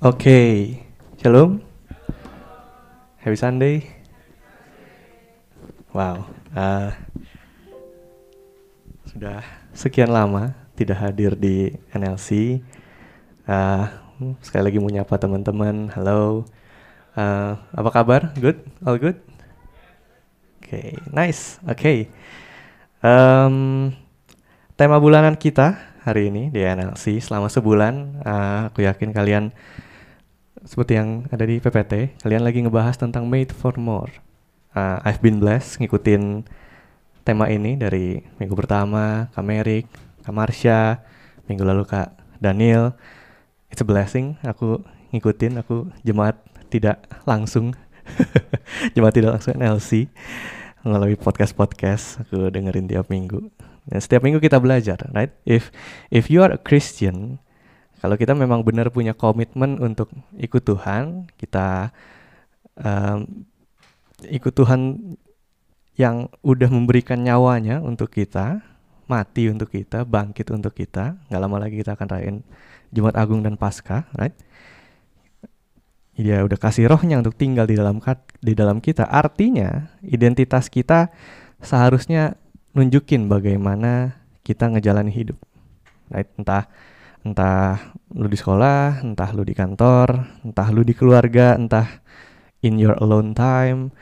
Oke, 0.00 0.80
shalom. 1.20 1.60
Happy 3.20 3.36
Sunday. 3.36 3.84
Wow, 5.92 6.24
uh, 6.56 6.88
sudah 9.04 9.44
sekian 9.76 10.08
lama 10.08 10.56
tidak 10.72 11.04
hadir 11.04 11.36
di 11.36 11.76
NLC. 11.92 12.64
Uh, 13.44 13.92
sekali 14.40 14.72
lagi 14.72 14.80
mau 14.80 14.88
nyapa 14.88 15.20
teman-teman. 15.20 15.92
Halo, 15.92 16.48
uh, 17.12 17.60
apa 17.60 17.90
kabar? 17.92 18.32
Good, 18.40 18.56
all 18.80 18.96
good. 18.96 19.20
Oke, 20.64 20.80
okay, 20.80 20.88
nice. 21.12 21.60
Oke, 21.68 21.76
okay. 21.76 21.98
um, 23.04 23.92
tema 24.80 24.96
bulanan 24.96 25.36
kita 25.36 25.76
hari 26.08 26.32
ini 26.32 26.48
di 26.48 26.64
NLC 26.64 27.20
selama 27.20 27.52
sebulan. 27.52 28.24
Uh, 28.24 28.60
aku 28.72 28.80
yakin 28.88 29.12
kalian 29.12 29.52
seperti 30.70 30.94
yang 30.94 31.26
ada 31.34 31.42
di 31.42 31.58
PPT, 31.58 32.14
kalian 32.22 32.46
lagi 32.46 32.62
ngebahas 32.62 32.94
tentang 32.94 33.26
Made 33.26 33.50
for 33.50 33.74
More. 33.74 34.14
Uh, 34.70 35.02
I've 35.02 35.18
been 35.18 35.42
blessed 35.42 35.82
ngikutin 35.82 36.46
tema 37.26 37.50
ini 37.50 37.74
dari 37.74 38.22
minggu 38.38 38.54
pertama, 38.54 39.26
Kak 39.34 39.42
Merik, 39.42 39.90
Kak 40.22 40.30
Marsha, 40.30 41.02
minggu 41.50 41.66
lalu 41.66 41.82
Kak 41.90 42.14
Daniel. 42.38 42.94
It's 43.66 43.82
a 43.82 43.86
blessing, 43.86 44.38
aku 44.46 44.78
ngikutin, 45.10 45.58
aku 45.58 45.90
jemaat 46.06 46.38
tidak 46.70 47.02
langsung, 47.26 47.74
jemaat 48.94 49.18
tidak 49.18 49.42
langsung 49.42 49.58
NLC, 49.58 50.06
melalui 50.86 51.18
podcast-podcast, 51.18 52.22
aku 52.22 52.46
dengerin 52.46 52.86
tiap 52.86 53.10
minggu. 53.10 53.42
Dan 53.90 53.98
setiap 53.98 54.22
minggu 54.22 54.38
kita 54.38 54.62
belajar, 54.62 55.02
right? 55.10 55.34
If 55.42 55.74
if 56.14 56.30
you 56.30 56.46
are 56.46 56.54
a 56.54 56.62
Christian, 56.62 57.42
kalau 58.00 58.16
kita 58.16 58.32
memang 58.32 58.64
benar 58.64 58.88
punya 58.88 59.12
komitmen 59.12 59.76
untuk 59.76 60.08
ikut 60.40 60.64
Tuhan, 60.64 61.28
kita 61.36 61.92
um, 62.80 63.44
ikut 64.24 64.52
Tuhan 64.56 64.96
yang 66.00 66.32
udah 66.40 66.68
memberikan 66.72 67.20
nyawanya 67.20 67.84
untuk 67.84 68.08
kita, 68.08 68.64
mati 69.04 69.52
untuk 69.52 69.68
kita, 69.68 70.08
bangkit 70.08 70.48
untuk 70.48 70.72
kita. 70.72 71.20
Nggak 71.28 71.40
lama 71.44 71.56
lagi 71.60 71.76
kita 71.76 71.92
akan 71.92 72.08
rayain 72.08 72.38
Jumat 72.88 73.20
Agung 73.20 73.44
dan 73.44 73.60
Paskah, 73.60 74.08
right? 74.16 74.32
Dia 76.16 76.40
udah 76.44 76.56
kasih 76.56 76.88
rohnya 76.88 77.20
untuk 77.20 77.36
tinggal 77.36 77.68
di 77.68 77.76
dalam 77.76 78.00
di 78.40 78.52
dalam 78.56 78.80
kita. 78.80 79.08
Artinya 79.08 79.92
identitas 80.04 80.72
kita 80.72 81.12
seharusnya 81.60 82.36
nunjukin 82.72 83.28
bagaimana 83.28 84.20
kita 84.44 84.72
ngejalani 84.72 85.12
hidup. 85.12 85.36
Right? 86.12 86.28
Entah 86.36 86.68
entah 87.20 87.94
lu 88.12 88.26
di 88.26 88.38
sekolah, 88.38 89.04
entah 89.04 89.30
lu 89.36 89.44
di 89.44 89.52
kantor, 89.52 90.40
entah 90.44 90.68
lu 90.72 90.80
di 90.82 90.96
keluarga, 90.96 91.54
entah 91.54 92.00
in 92.64 92.80
your 92.80 92.96
alone 93.00 93.36
time, 93.36 93.92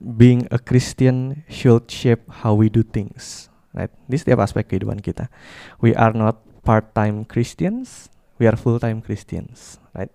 being 0.00 0.48
a 0.52 0.58
Christian 0.60 1.44
should 1.48 1.88
shape 1.88 2.24
how 2.42 2.56
we 2.56 2.68
do 2.68 2.84
things. 2.84 3.48
Right? 3.76 3.92
Di 4.08 4.16
setiap 4.16 4.40
aspek 4.40 4.64
kehidupan 4.68 5.04
kita. 5.04 5.28
We 5.84 5.92
are 5.92 6.16
not 6.16 6.40
part-time 6.64 7.28
Christians, 7.28 8.08
we 8.40 8.48
are 8.48 8.56
full-time 8.56 9.04
Christians. 9.04 9.76
Right? 9.92 10.12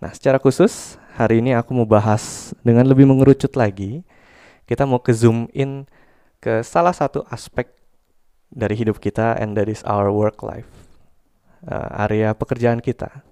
Nah, 0.00 0.12
secara 0.12 0.40
khusus 0.40 1.00
hari 1.16 1.40
ini 1.40 1.56
aku 1.56 1.72
mau 1.76 1.88
bahas 1.88 2.52
dengan 2.64 2.84
lebih 2.88 3.08
mengerucut 3.08 3.56
lagi. 3.56 4.04
Kita 4.64 4.88
mau 4.88 5.00
ke 5.00 5.12
zoom 5.12 5.48
in 5.52 5.84
ke 6.40 6.64
salah 6.64 6.92
satu 6.92 7.24
aspek 7.28 7.68
dari 8.48 8.76
hidup 8.76 9.00
kita 9.00 9.36
and 9.36 9.56
that 9.56 9.68
is 9.68 9.84
our 9.84 10.08
work 10.08 10.40
life. 10.40 10.83
Uh, 11.64 11.88
area 12.04 12.36
pekerjaan 12.36 12.76
kita. 12.76 13.24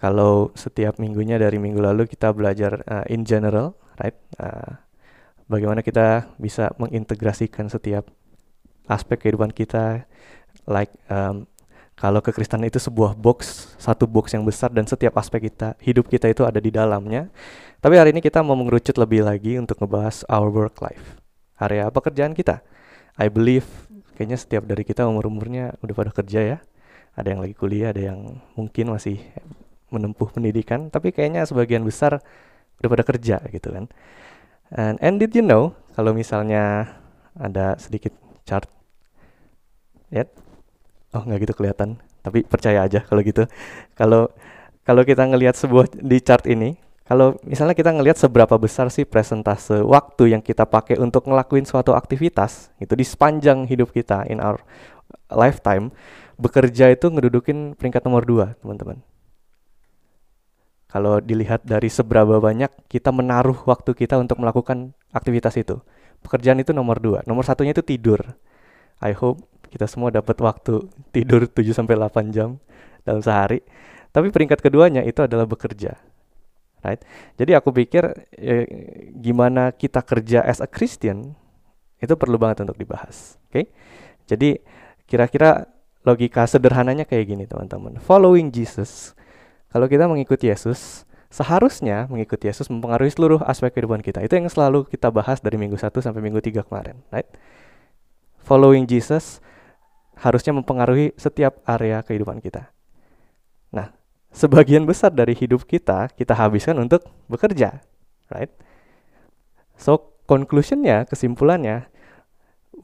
Kalau 0.00 0.48
setiap 0.56 0.96
minggunya 0.96 1.36
dari 1.36 1.60
minggu 1.60 1.84
lalu 1.84 2.08
kita 2.08 2.32
belajar 2.32 2.80
uh, 2.88 3.04
in 3.12 3.28
general, 3.28 3.76
right? 4.00 4.16
Uh, 4.40 4.80
bagaimana 5.44 5.84
kita 5.84 6.32
bisa 6.40 6.72
mengintegrasikan 6.80 7.68
setiap 7.68 8.08
aspek 8.88 9.28
kehidupan 9.28 9.52
kita, 9.52 10.08
like 10.64 10.88
um, 11.12 11.44
kalau 12.00 12.24
kekristenan 12.24 12.72
itu 12.72 12.80
sebuah 12.80 13.12
box, 13.12 13.68
satu 13.76 14.08
box 14.08 14.32
yang 14.32 14.48
besar 14.48 14.72
dan 14.72 14.88
setiap 14.88 15.12
aspek 15.20 15.52
kita, 15.52 15.76
hidup 15.84 16.08
kita 16.08 16.32
itu 16.32 16.48
ada 16.48 16.64
di 16.64 16.72
dalamnya. 16.72 17.28
Tapi 17.84 18.00
hari 18.00 18.16
ini 18.16 18.24
kita 18.24 18.40
mau 18.40 18.56
mengerucut 18.56 18.96
lebih 18.96 19.28
lagi 19.28 19.60
untuk 19.60 19.76
ngebahas 19.84 20.24
our 20.32 20.48
work 20.48 20.80
life, 20.80 21.20
area 21.60 21.92
pekerjaan 21.92 22.32
kita. 22.32 22.64
I 23.20 23.28
believe 23.28 23.68
kayaknya 24.16 24.40
setiap 24.40 24.64
dari 24.64 24.80
kita 24.80 25.04
umur-umurnya 25.04 25.76
udah 25.84 25.92
pada 25.92 26.08
kerja 26.16 26.40
ya. 26.56 26.58
Ada 27.12 27.36
yang 27.36 27.40
lagi 27.44 27.52
kuliah, 27.52 27.92
ada 27.92 28.00
yang 28.12 28.40
mungkin 28.56 28.92
masih 28.92 29.20
menempuh 29.92 30.32
pendidikan, 30.32 30.88
tapi 30.88 31.12
kayaknya 31.12 31.44
sebagian 31.44 31.84
besar 31.84 32.24
udah 32.80 32.88
pada 32.88 33.04
kerja 33.04 33.36
gitu 33.52 33.68
kan. 33.68 33.84
And, 34.72 34.96
and 35.04 35.20
did 35.20 35.36
you 35.36 35.44
know 35.44 35.76
kalau 35.92 36.16
misalnya 36.16 36.88
ada 37.36 37.76
sedikit 37.76 38.16
chart, 38.48 38.64
ya, 40.08 40.24
oh 41.12 41.22
nggak 41.22 41.44
gitu 41.44 41.54
kelihatan, 41.60 42.00
tapi 42.24 42.48
percaya 42.48 42.88
aja 42.88 43.04
kalau 43.04 43.20
gitu. 43.20 43.44
Kalau 43.92 44.32
kalau 44.82 45.04
kita 45.04 45.28
ngelihat 45.28 45.54
sebuah 45.54 45.92
di 45.92 46.18
chart 46.24 46.48
ini, 46.48 46.80
kalau 47.04 47.36
misalnya 47.44 47.76
kita 47.76 47.92
ngelihat 47.92 48.16
seberapa 48.16 48.56
besar 48.56 48.88
sih 48.88 49.04
presentase 49.04 49.84
waktu 49.84 50.32
yang 50.32 50.40
kita 50.40 50.64
pakai 50.64 50.96
untuk 50.96 51.28
ngelakuin 51.28 51.68
suatu 51.68 51.92
aktivitas, 51.92 52.72
itu 52.80 52.96
di 52.96 53.04
sepanjang 53.04 53.68
hidup 53.68 53.92
kita 53.92 54.24
in 54.32 54.40
our 54.40 54.64
lifetime, 55.32 55.90
bekerja 56.36 56.92
itu 56.92 57.08
ngedudukin 57.08 57.78
peringkat 57.78 58.02
nomor 58.04 58.26
dua, 58.26 58.46
teman-teman. 58.60 59.00
Kalau 60.92 61.24
dilihat 61.24 61.64
dari 61.64 61.88
seberapa 61.88 62.36
banyak 62.36 62.68
kita 62.84 63.08
menaruh 63.16 63.56
waktu 63.64 63.96
kita 63.96 64.20
untuk 64.20 64.36
melakukan 64.44 64.92
aktivitas 65.08 65.56
itu. 65.56 65.80
Pekerjaan 66.20 66.60
itu 66.60 66.76
nomor 66.76 67.00
dua. 67.00 67.24
Nomor 67.24 67.48
satunya 67.48 67.72
itu 67.72 67.80
tidur. 67.80 68.20
I 69.00 69.16
hope 69.16 69.40
kita 69.72 69.88
semua 69.88 70.12
dapat 70.12 70.36
waktu 70.44 70.84
tidur 71.16 71.48
7 71.48 71.64
sampai 71.72 71.96
8 71.96 72.28
jam 72.28 72.60
dalam 73.08 73.24
sehari. 73.24 73.64
Tapi 74.12 74.28
peringkat 74.28 74.60
keduanya 74.60 75.00
itu 75.00 75.24
adalah 75.24 75.48
bekerja. 75.48 75.96
Right? 76.84 77.00
Jadi 77.40 77.56
aku 77.56 77.72
pikir 77.72 78.28
eh, 78.36 78.66
gimana 79.16 79.72
kita 79.72 80.04
kerja 80.04 80.44
as 80.44 80.60
a 80.60 80.68
Christian 80.68 81.32
itu 82.04 82.12
perlu 82.20 82.36
banget 82.36 82.68
untuk 82.68 82.76
dibahas. 82.76 83.40
Oke? 83.48 83.48
Okay? 83.48 83.64
Jadi 84.28 84.50
kira-kira 85.12 85.68
logika 86.08 86.48
sederhananya 86.48 87.04
kayak 87.04 87.28
gini 87.28 87.44
teman-teman. 87.44 88.00
Following 88.00 88.48
Jesus 88.48 89.12
kalau 89.68 89.88
kita 89.88 90.04
mengikuti 90.08 90.48
Yesus, 90.48 91.08
seharusnya 91.32 92.04
mengikuti 92.08 92.48
Yesus 92.48 92.68
mempengaruhi 92.68 93.08
seluruh 93.12 93.40
aspek 93.44 93.72
kehidupan 93.72 94.00
kita. 94.00 94.24
Itu 94.24 94.36
yang 94.36 94.48
selalu 94.48 94.88
kita 94.88 95.08
bahas 95.08 95.40
dari 95.40 95.56
minggu 95.56 95.80
1 95.80 95.88
sampai 96.00 96.20
minggu 96.20 96.40
3 96.40 96.64
kemarin, 96.64 97.00
right? 97.08 97.28
Following 98.44 98.84
Jesus 98.88 99.40
harusnya 100.16 100.52
mempengaruhi 100.52 101.16
setiap 101.16 101.60
area 101.64 102.04
kehidupan 102.04 102.40
kita. 102.44 102.68
Nah, 103.72 103.96
sebagian 104.28 104.84
besar 104.84 105.08
dari 105.12 105.32
hidup 105.32 105.64
kita 105.64 106.12
kita 106.12 106.36
habiskan 106.36 106.76
untuk 106.76 107.08
bekerja, 107.32 107.80
right? 108.28 108.52
So, 109.80 110.20
conclusionnya, 110.28 111.08
kesimpulannya, 111.08 111.88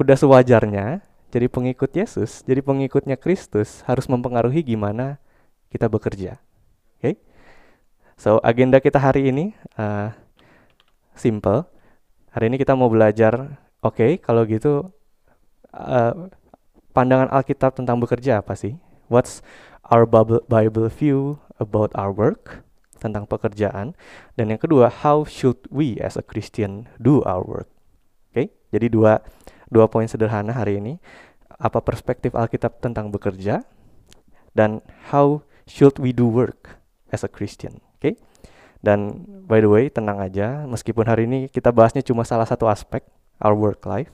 udah 0.00 0.16
sewajarnya 0.16 1.04
jadi 1.28 1.46
pengikut 1.52 1.92
Yesus, 1.92 2.40
jadi 2.44 2.64
pengikutnya 2.64 3.20
Kristus 3.20 3.84
harus 3.84 4.08
mempengaruhi 4.08 4.64
gimana 4.64 5.20
kita 5.68 5.84
bekerja. 5.88 6.40
Oke. 6.96 7.00
Okay? 7.00 7.14
So, 8.18 8.40
agenda 8.42 8.80
kita 8.80 8.98
hari 8.98 9.30
ini 9.30 9.52
uh, 9.76 10.10
simple. 11.14 11.68
Hari 12.32 12.50
ini 12.50 12.56
kita 12.56 12.74
mau 12.74 12.88
belajar, 12.88 13.60
oke, 13.84 13.94
okay, 13.94 14.10
kalau 14.18 14.42
gitu 14.48 14.90
uh, 15.70 16.32
pandangan 16.96 17.30
Alkitab 17.30 17.76
tentang 17.76 18.00
bekerja 18.00 18.40
apa 18.40 18.56
sih? 18.56 18.80
What's 19.06 19.44
our 19.86 20.08
Bible 20.48 20.88
view 20.90 21.38
about 21.60 21.92
our 21.94 22.10
work? 22.10 22.64
Tentang 22.98 23.30
pekerjaan. 23.30 23.94
Dan 24.34 24.50
yang 24.50 24.58
kedua, 24.58 24.90
how 24.90 25.22
should 25.22 25.62
we 25.70 26.00
as 26.02 26.18
a 26.18 26.24
Christian 26.24 26.90
do 26.98 27.22
our 27.22 27.46
work? 27.46 27.70
Oke, 28.32 28.34
okay? 28.34 28.46
jadi 28.74 28.90
dua 28.90 29.22
dua 29.68 29.88
poin 29.88 30.08
sederhana 30.08 30.52
hari 30.52 30.80
ini. 30.80 31.00
Apa 31.58 31.82
perspektif 31.82 32.36
Alkitab 32.38 32.78
tentang 32.82 33.10
bekerja? 33.10 33.66
Dan 34.54 34.82
how 35.10 35.42
should 35.66 35.98
we 35.98 36.14
do 36.14 36.28
work? 36.28 36.78
as 37.10 37.24
a 37.24 37.30
Christian. 37.30 37.80
Oke. 37.96 38.00
Okay? 38.00 38.14
Dan 38.78 39.26
by 39.48 39.58
the 39.58 39.70
way, 39.70 39.90
tenang 39.90 40.22
aja, 40.22 40.62
meskipun 40.70 41.02
hari 41.08 41.26
ini 41.26 41.50
kita 41.50 41.74
bahasnya 41.74 42.04
cuma 42.06 42.22
salah 42.22 42.46
satu 42.46 42.70
aspek 42.70 43.02
our 43.42 43.56
work 43.56 43.82
life, 43.90 44.12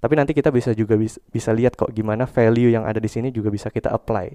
tapi 0.00 0.16
nanti 0.16 0.32
kita 0.32 0.48
bisa 0.48 0.72
juga 0.72 0.96
bisa, 0.96 1.20
bisa 1.28 1.52
lihat 1.52 1.76
kok 1.76 1.92
gimana 1.92 2.24
value 2.24 2.72
yang 2.72 2.88
ada 2.88 3.02
di 3.02 3.10
sini 3.10 3.28
juga 3.28 3.52
bisa 3.52 3.68
kita 3.68 3.92
apply 3.92 4.32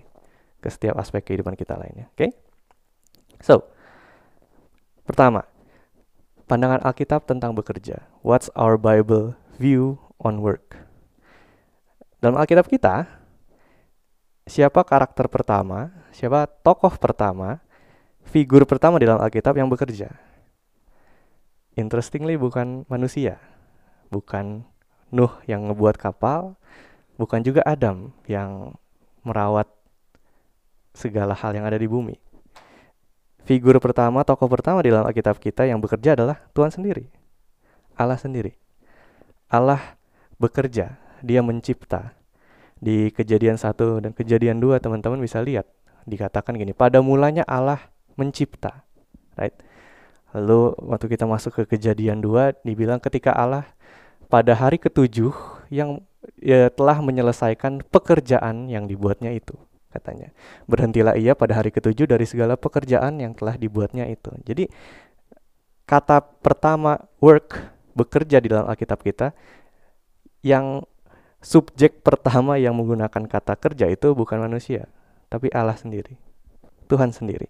ke 0.62 0.70
setiap 0.70 1.00
aspek 1.02 1.26
kehidupan 1.26 1.58
kita 1.58 1.74
lainnya. 1.74 2.06
Oke? 2.14 2.18
Okay? 2.22 2.32
So, 3.42 3.66
pertama, 5.10 5.50
pandangan 6.46 6.86
Alkitab 6.86 7.26
tentang 7.26 7.58
bekerja. 7.58 8.06
What's 8.22 8.54
our 8.54 8.78
Bible 8.78 9.34
view 9.58 9.98
on 10.22 10.44
work? 10.44 10.78
Dalam 12.20 12.40
Alkitab 12.40 12.68
kita, 12.68 13.08
siapa 14.48 14.84
karakter 14.84 15.28
pertama 15.32 16.04
siapa 16.14 16.46
tokoh 16.62 16.94
pertama, 17.02 17.60
figur 18.30 18.64
pertama 18.70 19.02
di 19.02 19.10
dalam 19.10 19.20
Alkitab 19.20 19.58
yang 19.58 19.68
bekerja. 19.68 20.14
Interestingly 21.74 22.38
bukan 22.38 22.86
manusia, 22.86 23.42
bukan 24.14 24.64
Nuh 25.14 25.34
yang 25.46 25.70
ngebuat 25.70 25.98
kapal, 25.98 26.58
bukan 27.22 27.42
juga 27.46 27.62
Adam 27.66 28.14
yang 28.30 28.74
merawat 29.22 29.70
segala 30.94 31.38
hal 31.38 31.54
yang 31.54 31.66
ada 31.66 31.78
di 31.78 31.90
bumi. 31.90 32.18
Figur 33.46 33.78
pertama, 33.78 34.26
tokoh 34.26 34.50
pertama 34.50 34.82
di 34.82 34.90
dalam 34.90 35.06
Alkitab 35.06 35.38
kita 35.38 35.70
yang 35.70 35.78
bekerja 35.78 36.18
adalah 36.18 36.42
Tuhan 36.58 36.74
sendiri. 36.74 37.10
Allah 37.94 38.18
sendiri. 38.18 38.58
Allah 39.52 39.98
bekerja, 40.44 41.00
dia 41.24 41.40
mencipta. 41.40 42.12
Di 42.84 43.16
kejadian 43.16 43.56
satu 43.56 44.04
dan 44.04 44.12
kejadian 44.12 44.60
dua 44.60 44.84
teman-teman 44.84 45.24
bisa 45.24 45.40
lihat. 45.40 45.64
Dikatakan 46.04 46.60
gini, 46.60 46.76
pada 46.76 47.00
mulanya 47.00 47.48
Allah 47.48 47.80
mencipta. 48.20 48.84
Right? 49.40 49.56
Lalu 50.36 50.76
waktu 50.84 51.06
kita 51.08 51.24
masuk 51.24 51.64
ke 51.64 51.80
kejadian 51.80 52.20
dua, 52.20 52.52
dibilang 52.68 53.00
ketika 53.00 53.32
Allah 53.32 53.64
pada 54.28 54.52
hari 54.58 54.82
ketujuh 54.82 55.32
yang 55.72 56.04
ya, 56.42 56.68
telah 56.74 57.00
menyelesaikan 57.00 57.86
pekerjaan 57.88 58.68
yang 58.68 58.90
dibuatnya 58.90 59.32
itu 59.36 59.56
katanya 59.94 60.34
berhentilah 60.66 61.14
ia 61.14 61.38
pada 61.38 61.62
hari 61.62 61.70
ketujuh 61.70 62.10
dari 62.10 62.26
segala 62.26 62.58
pekerjaan 62.58 63.22
yang 63.22 63.38
telah 63.38 63.54
dibuatnya 63.54 64.10
itu 64.10 64.34
jadi 64.42 64.66
kata 65.86 66.26
pertama 66.42 66.98
work 67.22 67.62
bekerja 67.94 68.42
di 68.42 68.50
dalam 68.50 68.66
Alkitab 68.66 69.06
kita 69.06 69.38
yang 70.46 70.86
subjek 71.40 72.04
pertama 72.04 72.60
yang 72.60 72.76
menggunakan 72.76 73.26
kata 73.26 73.58
kerja 73.58 73.90
itu 73.90 74.14
bukan 74.14 74.44
manusia 74.44 74.86
tapi 75.32 75.50
Allah 75.50 75.76
sendiri 75.76 76.20
Tuhan 76.92 77.16
sendiri 77.16 77.48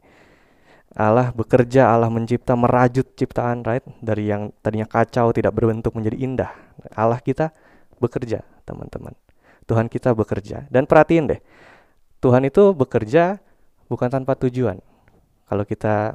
Allah 0.93 1.33
bekerja, 1.33 1.89
Allah 1.89 2.05
mencipta, 2.13 2.53
merajut 2.53 3.17
ciptaan, 3.17 3.65
right? 3.65 3.81
Dari 3.97 4.29
yang 4.29 4.53
tadinya 4.61 4.85
kacau, 4.85 5.33
tidak 5.33 5.49
berbentuk 5.57 5.97
menjadi 5.97 6.17
indah. 6.21 6.51
Allah 6.93 7.17
kita 7.17 7.49
bekerja, 7.97 8.45
teman-teman. 8.61 9.17
Tuhan 9.65 9.89
kita 9.89 10.13
bekerja. 10.13 10.69
Dan 10.69 10.85
perhatiin 10.85 11.33
deh, 11.33 11.41
Tuhan 12.21 12.45
itu 12.45 12.77
bekerja 12.77 13.41
bukan 13.89 14.09
tanpa 14.13 14.37
tujuan. 14.37 14.77
Kalau 15.49 15.65
kita 15.65 16.13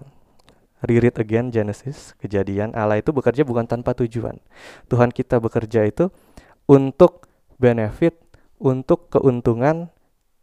reread 0.86 1.18
again 1.18 1.50
Genesis, 1.50 2.14
kejadian, 2.22 2.70
Allah 2.78 3.02
itu 3.02 3.10
bekerja 3.10 3.42
bukan 3.42 3.66
tanpa 3.66 3.98
tujuan. 3.98 4.38
Tuhan 4.86 5.10
kita 5.10 5.42
bekerja 5.42 5.90
itu 5.90 6.14
untuk 6.68 7.26
benefit, 7.56 8.14
untuk 8.60 9.08
keuntungan 9.08 9.88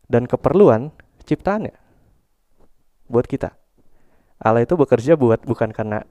dan 0.10 0.26
keperluan 0.26 0.92
ciptaannya. 1.24 1.78
Buat 3.06 3.30
kita. 3.30 3.54
Allah 4.42 4.66
itu 4.66 4.76
bekerja 4.76 5.16
buat 5.16 5.46
bukan 5.48 5.72
karena 5.72 6.04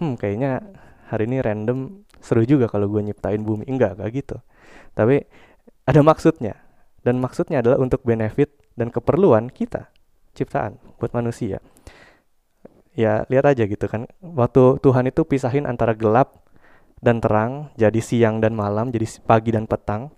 hmm 0.00 0.18
kayaknya 0.18 0.64
hari 1.06 1.30
ini 1.30 1.38
random 1.44 2.02
seru 2.18 2.42
juga 2.42 2.66
kalau 2.66 2.88
gue 2.90 3.12
nyiptain 3.12 3.44
bumi. 3.44 3.68
Enggak 3.68 4.00
kayak 4.00 4.12
gitu. 4.16 4.36
Tapi 4.96 5.22
ada 5.84 6.00
maksudnya. 6.02 6.58
Dan 7.04 7.22
maksudnya 7.22 7.62
adalah 7.62 7.78
untuk 7.78 8.02
benefit 8.02 8.58
dan 8.74 8.90
keperluan 8.90 9.48
kita 9.48 9.88
ciptaan 10.34 10.76
buat 10.98 11.14
manusia. 11.14 11.62
Ya 12.98 13.22
lihat 13.30 13.46
aja 13.54 13.64
gitu 13.64 13.86
kan. 13.86 14.10
Waktu 14.18 14.82
Tuhan 14.82 15.06
itu 15.06 15.22
pisahin 15.22 15.64
antara 15.64 15.94
gelap 15.94 16.47
dan 16.98 17.22
terang 17.22 17.70
jadi 17.78 18.00
siang 18.02 18.42
dan 18.42 18.54
malam 18.54 18.90
jadi 18.90 19.06
pagi 19.22 19.54
dan 19.54 19.68
petang 19.68 20.10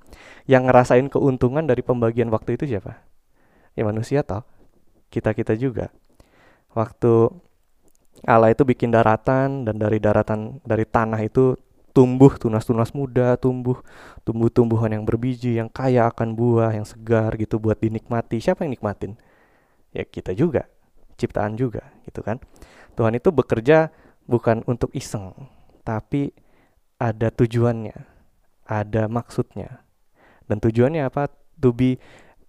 yang 0.49 0.67
ngerasain 0.67 1.07
keuntungan 1.13 1.65
dari 1.65 1.85
pembagian 1.85 2.33
waktu 2.33 2.57
itu 2.57 2.67
siapa 2.67 3.01
ya 3.77 3.85
manusia 3.87 4.25
toh 4.25 4.43
kita 5.13 5.35
kita 5.37 5.55
juga 5.59 5.93
waktu 6.73 7.31
Allah 8.29 8.53
itu 8.53 8.69
bikin 8.69 8.93
daratan 8.93 9.65
dan 9.65 9.81
dari 9.81 9.97
daratan 9.97 10.61
dari 10.65 10.85
tanah 10.85 11.21
itu 11.25 11.57
tumbuh 11.91 12.31
tunas-tunas 12.39 12.95
muda, 12.95 13.35
tumbuh 13.41 13.83
tumbuh-tumbuhan 14.23 14.95
yang 14.95 15.05
berbiji, 15.05 15.59
yang 15.59 15.67
kaya 15.67 16.07
akan 16.09 16.39
buah, 16.39 16.75
yang 16.75 16.87
segar 16.87 17.35
gitu 17.37 17.59
buat 17.59 17.79
dinikmati. 17.81 18.39
Siapa 18.39 18.63
yang 18.65 18.73
nikmatin? 18.77 19.19
Ya 19.91 20.07
kita 20.07 20.31
juga, 20.37 20.71
ciptaan 21.19 21.59
juga 21.59 21.91
gitu 22.07 22.23
kan. 22.23 22.39
Tuhan 22.95 23.19
itu 23.19 23.35
bekerja 23.35 23.91
bukan 24.31 24.63
untuk 24.71 24.95
iseng, 24.95 25.35
tapi 25.83 26.31
ada 27.01 27.33
tujuannya, 27.33 27.97
ada 28.69 29.09
maksudnya. 29.09 29.83
Dan 30.45 30.61
tujuannya 30.61 31.09
apa? 31.09 31.33
To 31.65 31.73
be 31.73 31.97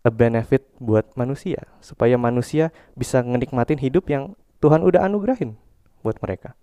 a 0.04 0.12
benefit 0.12 0.68
buat 0.78 1.08
manusia, 1.16 1.64
supaya 1.80 2.20
manusia 2.20 2.76
bisa 3.00 3.24
menikmatin 3.24 3.80
hidup 3.80 4.12
yang 4.12 4.36
Tuhan 4.60 4.84
udah 4.84 5.08
anugerahin 5.08 5.56
buat 6.04 6.20
mereka. 6.20 6.54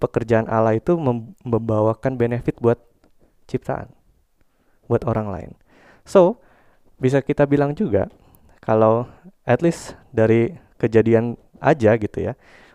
Pekerjaan 0.00 0.48
Allah 0.48 0.80
itu 0.80 0.96
membawakan 1.44 2.16
benefit 2.16 2.56
buat 2.58 2.80
ciptaan, 3.48 3.92
buat 4.88 5.04
orang 5.04 5.28
lain. 5.28 5.50
So, 6.06 6.40
bisa 6.96 7.20
kita 7.20 7.44
bilang 7.44 7.76
juga 7.76 8.08
kalau 8.64 9.08
at 9.44 9.60
least 9.60 9.96
dari 10.12 10.56
kejadian 10.76 11.40
aja 11.60 11.96
gitu 11.96 12.32
ya, 12.32 12.32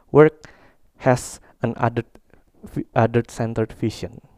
work 0.10 0.50
has 1.06 1.42
an 1.62 1.78
other 1.78 2.06
other 2.94 3.22
centered 3.26 3.74
vision. 3.74 4.31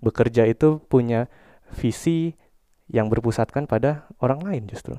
Bekerja 0.00 0.48
itu 0.48 0.80
punya 0.88 1.28
visi 1.76 2.34
yang 2.90 3.06
berpusatkan 3.06 3.70
pada 3.70 4.10
orang 4.18 4.42
lain 4.42 4.66
justru 4.66 4.98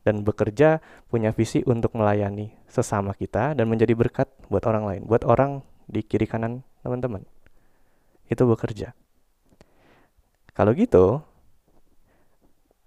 dan 0.00 0.24
bekerja 0.24 0.80
punya 1.12 1.30
visi 1.36 1.60
untuk 1.68 1.92
melayani 1.92 2.56
sesama 2.64 3.12
kita 3.12 3.52
dan 3.52 3.68
menjadi 3.68 3.92
berkat 3.92 4.28
buat 4.48 4.64
orang 4.64 4.84
lain, 4.88 5.02
buat 5.04 5.22
orang 5.28 5.60
di 5.90 6.00
kiri 6.00 6.24
kanan 6.24 6.64
teman-teman. 6.80 7.26
Itu 8.30 8.48
bekerja. 8.48 8.96
Kalau 10.56 10.72
gitu, 10.72 11.20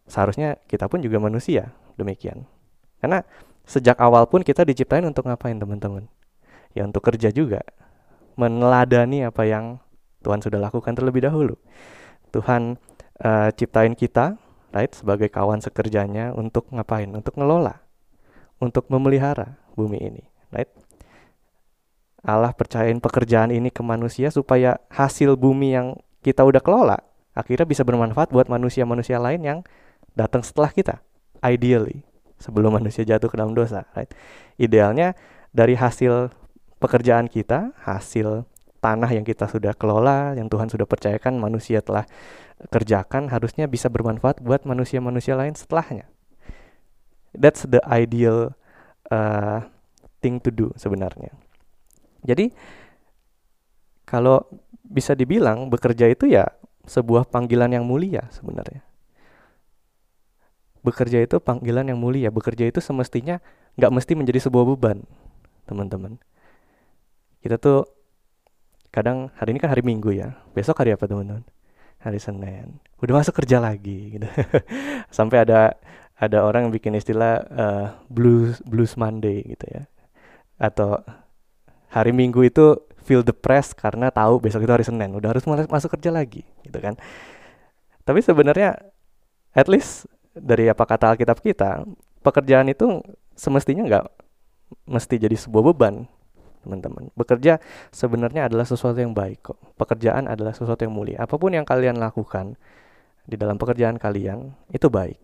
seharusnya 0.10 0.58
kita 0.66 0.90
pun 0.90 1.04
juga 1.06 1.22
manusia 1.22 1.70
demikian. 2.00 2.50
Karena 2.98 3.22
sejak 3.68 4.00
awal 4.02 4.26
pun 4.26 4.42
kita 4.42 4.66
diciptain 4.66 5.06
untuk 5.06 5.30
ngapain 5.30 5.58
teman-teman? 5.60 6.10
Ya 6.74 6.88
untuk 6.88 7.06
kerja 7.06 7.30
juga. 7.30 7.62
Meneladani 8.34 9.30
apa 9.30 9.46
yang 9.46 9.78
Tuhan 10.24 10.40
sudah 10.40 10.58
lakukan 10.64 10.96
terlebih 10.96 11.28
dahulu. 11.28 11.60
Tuhan 12.32 12.80
uh, 13.20 13.50
ciptain 13.54 13.94
kita 13.94 14.40
right 14.72 14.96
sebagai 14.96 15.28
kawan 15.28 15.60
sekerjanya 15.60 16.32
untuk 16.32 16.72
ngapain? 16.72 17.12
Untuk 17.12 17.36
ngelola 17.36 17.84
untuk 18.64 18.88
memelihara 18.88 19.60
bumi 19.76 20.00
ini 20.00 20.24
right? 20.56 20.72
Allah 22.24 22.56
percayain 22.56 23.04
pekerjaan 23.04 23.52
ini 23.52 23.68
ke 23.68 23.84
manusia 23.84 24.32
supaya 24.32 24.80
hasil 24.88 25.36
bumi 25.36 25.76
yang 25.76 26.00
kita 26.24 26.48
udah 26.48 26.64
kelola 26.64 27.04
akhirnya 27.36 27.68
bisa 27.68 27.84
bermanfaat 27.84 28.32
buat 28.32 28.48
manusia-manusia 28.48 29.20
lain 29.20 29.44
yang 29.44 29.60
datang 30.16 30.40
setelah 30.40 30.72
kita 30.72 31.04
ideally 31.44 32.08
sebelum 32.40 32.80
manusia 32.80 33.04
jatuh 33.04 33.28
ke 33.28 33.36
dalam 33.36 33.52
dosa 33.52 33.84
right? 33.92 34.08
Idealnya 34.56 35.20
dari 35.52 35.76
hasil 35.76 36.32
pekerjaan 36.80 37.28
kita 37.28 37.76
hasil 37.84 38.48
tanah 38.84 39.08
yang 39.08 39.24
kita 39.24 39.48
sudah 39.48 39.72
kelola, 39.72 40.36
yang 40.36 40.52
Tuhan 40.52 40.68
sudah 40.68 40.84
percayakan, 40.84 41.40
manusia 41.40 41.80
telah 41.80 42.04
kerjakan, 42.68 43.32
harusnya 43.32 43.72
bisa 43.72 43.88
bermanfaat 43.88 44.44
buat 44.44 44.68
manusia-manusia 44.68 45.40
lain 45.40 45.56
setelahnya. 45.56 46.12
That's 47.32 47.64
the 47.64 47.80
ideal 47.88 48.52
uh, 49.08 49.64
thing 50.20 50.44
to 50.44 50.52
do 50.52 50.76
sebenarnya. 50.76 51.32
Jadi 52.28 52.52
kalau 54.04 54.44
bisa 54.84 55.16
dibilang 55.16 55.72
bekerja 55.72 56.12
itu 56.12 56.30
ya 56.30 56.46
sebuah 56.84 57.32
panggilan 57.32 57.72
yang 57.72 57.88
mulia 57.88 58.28
sebenarnya. 58.30 58.84
Bekerja 60.84 61.24
itu 61.24 61.40
panggilan 61.40 61.88
yang 61.88 61.98
mulia. 61.98 62.28
Bekerja 62.28 62.68
itu 62.68 62.84
semestinya 62.84 63.40
nggak 63.80 63.92
mesti 63.92 64.14
menjadi 64.20 64.44
sebuah 64.44 64.68
beban, 64.76 65.00
teman-teman. 65.64 66.20
Kita 67.40 67.56
tuh 67.56 67.88
kadang 68.94 69.34
hari 69.34 69.58
ini 69.58 69.60
kan 69.60 69.74
hari 69.74 69.82
Minggu 69.82 70.14
ya. 70.14 70.38
Besok 70.54 70.86
hari 70.86 70.94
apa 70.94 71.10
teman-teman? 71.10 71.42
Hari 71.98 72.22
Senin. 72.22 72.78
Udah 73.02 73.18
masuk 73.18 73.34
kerja 73.42 73.58
lagi 73.58 74.22
gitu. 74.22 74.28
Sampai 75.18 75.42
ada 75.42 75.74
ada 76.14 76.46
orang 76.46 76.70
yang 76.70 76.74
bikin 76.78 76.94
istilah 76.94 77.42
uh, 77.50 77.86
blues 78.06 78.62
blues 78.62 78.94
Monday 78.94 79.42
gitu 79.50 79.66
ya. 79.66 79.90
Atau 80.62 81.02
hari 81.90 82.14
Minggu 82.14 82.46
itu 82.46 82.78
feel 83.02 83.26
depressed 83.26 83.76
karena 83.76 84.14
tahu 84.14 84.38
besok 84.38 84.62
itu 84.62 84.72
hari 84.72 84.86
Senin. 84.86 85.18
Udah 85.18 85.34
harus 85.34 85.44
masuk 85.50 85.98
kerja 85.98 86.14
lagi 86.14 86.46
gitu 86.62 86.78
kan. 86.78 86.94
Tapi 88.06 88.22
sebenarnya 88.22 88.78
at 89.58 89.66
least 89.66 90.06
dari 90.38 90.70
apa 90.70 90.86
kata 90.86 91.18
Alkitab 91.18 91.42
kita 91.42 91.82
pekerjaan 92.22 92.70
itu 92.70 93.02
semestinya 93.34 93.90
nggak 93.90 94.06
mesti 94.86 95.16
jadi 95.18 95.34
sebuah 95.38 95.74
beban 95.74 96.06
teman-teman. 96.64 97.12
Bekerja 97.14 97.60
sebenarnya 97.92 98.48
adalah 98.48 98.64
sesuatu 98.64 98.98
yang 98.98 99.12
baik 99.12 99.54
kok. 99.54 99.60
Pekerjaan 99.76 100.32
adalah 100.32 100.56
sesuatu 100.56 100.82
yang 100.82 100.96
mulia. 100.96 101.20
Apa 101.20 101.36
pun 101.36 101.52
yang 101.52 101.68
kalian 101.68 102.00
lakukan 102.00 102.56
di 103.28 103.36
dalam 103.36 103.60
pekerjaan 103.60 104.00
kalian 104.00 104.56
itu 104.72 104.88
baik. 104.88 105.20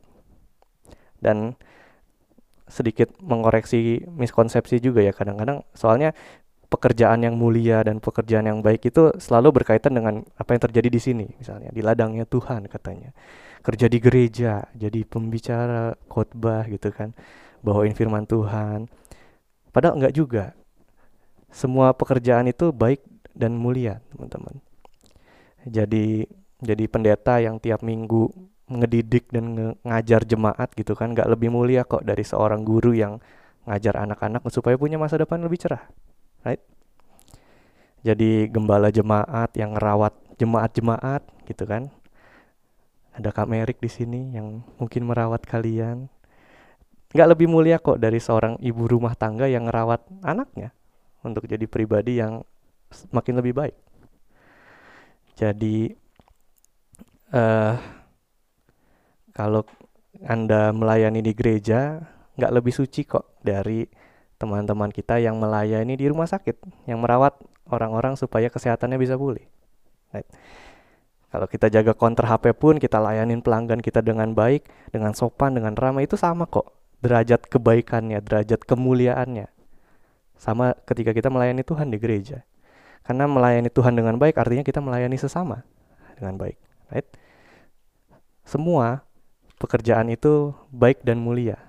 Dan 1.20 1.56
sedikit 2.70 3.10
mengoreksi 3.20 4.06
miskonsepsi 4.06 4.78
juga 4.78 5.02
ya 5.02 5.10
kadang-kadang 5.10 5.66
soalnya 5.74 6.14
pekerjaan 6.70 7.26
yang 7.26 7.34
mulia 7.34 7.82
dan 7.82 7.98
pekerjaan 7.98 8.46
yang 8.46 8.62
baik 8.62 8.94
itu 8.94 9.10
selalu 9.18 9.62
berkaitan 9.62 9.98
dengan 9.98 10.22
apa 10.38 10.54
yang 10.54 10.62
terjadi 10.70 10.90
di 10.94 11.02
sini 11.02 11.28
misalnya 11.42 11.74
di 11.74 11.82
ladangnya 11.82 12.30
Tuhan 12.30 12.70
katanya 12.70 13.10
kerja 13.66 13.90
di 13.90 13.98
gereja 13.98 14.70
jadi 14.78 15.02
pembicara 15.02 15.98
khotbah 16.06 16.70
gitu 16.70 16.94
kan 16.94 17.18
bawain 17.66 17.98
firman 17.98 18.30
Tuhan 18.30 18.86
padahal 19.74 19.98
enggak 19.98 20.14
juga 20.14 20.54
semua 21.50 21.94
pekerjaan 21.98 22.50
itu 22.50 22.70
baik 22.70 23.02
dan 23.34 23.58
mulia 23.58 24.02
teman-teman. 24.14 24.62
Jadi 25.66 26.26
jadi 26.60 26.86
pendeta 26.92 27.40
yang 27.40 27.58
tiap 27.58 27.84
minggu 27.84 28.30
ngedidik 28.70 29.34
dan 29.34 29.76
ngajar 29.82 30.22
jemaat 30.28 30.70
gitu 30.78 30.94
kan 30.94 31.16
nggak 31.16 31.30
lebih 31.32 31.50
mulia 31.50 31.82
kok 31.88 32.06
dari 32.06 32.22
seorang 32.22 32.62
guru 32.62 32.94
yang 32.94 33.18
ngajar 33.66 33.98
anak-anak 33.98 34.46
supaya 34.54 34.78
punya 34.78 35.02
masa 35.02 35.18
depan 35.18 35.42
lebih 35.42 35.58
cerah 35.58 35.90
right? 36.44 36.62
Jadi 38.00 38.48
gembala 38.48 38.88
jemaat 38.94 39.52
yang 39.60 39.76
ngerawat 39.76 40.16
jemaat-jemaat 40.40 41.24
gitu 41.52 41.68
kan. 41.68 41.92
Ada 43.12 43.36
Kak 43.36 43.52
Merik 43.52 43.84
di 43.84 43.92
sini 43.92 44.32
yang 44.32 44.64
mungkin 44.80 45.04
merawat 45.04 45.44
kalian. 45.44 46.08
Nggak 47.12 47.30
lebih 47.36 47.52
mulia 47.52 47.76
kok 47.82 48.00
dari 48.00 48.22
seorang 48.22 48.56
ibu 48.64 48.88
rumah 48.88 49.18
tangga 49.20 49.50
yang 49.52 49.68
ngerawat 49.68 50.06
anaknya 50.24 50.72
untuk 51.26 51.46
jadi 51.46 51.66
pribadi 51.66 52.20
yang 52.20 52.44
makin 53.16 53.38
lebih 53.40 53.54
baik 53.54 53.76
jadi 55.40 55.96
uh, 57.32 57.76
kalau 59.32 59.64
Anda 60.20 60.76
melayani 60.76 61.24
di 61.24 61.32
gereja, 61.32 62.04
nggak 62.36 62.52
lebih 62.52 62.76
suci 62.76 63.08
kok 63.08 63.40
dari 63.40 63.88
teman-teman 64.36 64.92
kita 64.92 65.16
yang 65.24 65.40
melayani 65.40 65.96
di 65.96 66.12
rumah 66.12 66.28
sakit, 66.28 66.60
yang 66.92 67.00
merawat 67.00 67.40
orang-orang 67.72 68.20
supaya 68.20 68.52
kesehatannya 68.52 69.00
bisa 69.00 69.16
pulih. 69.16 69.48
Right. 70.12 70.28
Kalau 71.30 71.48
kita 71.48 71.72
jaga 71.72 71.96
counter 71.96 72.28
HP 72.28 72.58
pun, 72.58 72.76
kita 72.82 73.00
layanin 73.00 73.40
pelanggan 73.40 73.80
kita 73.80 74.04
dengan 74.04 74.36
baik, 74.36 74.68
dengan 74.92 75.16
sopan, 75.16 75.56
dengan 75.56 75.78
ramah, 75.78 76.04
itu 76.04 76.20
sama 76.20 76.50
kok. 76.52 76.74
Derajat 77.00 77.48
kebaikannya, 77.48 78.20
derajat 78.20 78.66
kemuliaannya. 78.68 79.48
Sama 80.40 80.72
ketika 80.88 81.12
kita 81.12 81.28
melayani 81.28 81.68
Tuhan 81.68 81.92
di 81.92 82.00
gereja. 82.00 82.48
Karena 83.04 83.28
melayani 83.28 83.68
Tuhan 83.68 83.92
dengan 83.94 84.16
baik 84.16 84.40
artinya 84.40 84.64
kita 84.64 84.80
melayani 84.80 85.20
sesama 85.20 85.68
dengan 86.16 86.40
baik. 86.40 86.58
Right? 86.90 87.08
Semua 88.48 89.04
pekerjaan 89.60 90.08
itu 90.08 90.56
baik 90.72 91.04
dan 91.04 91.20
mulia, 91.20 91.60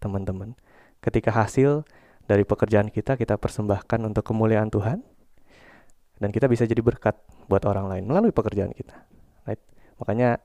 teman-teman. 0.00 0.56
Ketika 1.04 1.28
hasil 1.30 1.84
dari 2.24 2.48
pekerjaan 2.48 2.88
kita 2.88 3.20
kita 3.20 3.36
persembahkan 3.36 4.00
untuk 4.08 4.24
kemuliaan 4.24 4.72
Tuhan 4.72 5.04
dan 6.16 6.28
kita 6.32 6.48
bisa 6.48 6.64
jadi 6.64 6.80
berkat 6.80 7.20
buat 7.52 7.60
orang 7.68 7.92
lain 7.92 8.04
melalui 8.08 8.32
pekerjaan 8.32 8.72
kita. 8.72 8.96
Right? 9.44 9.60
Makanya 10.00 10.40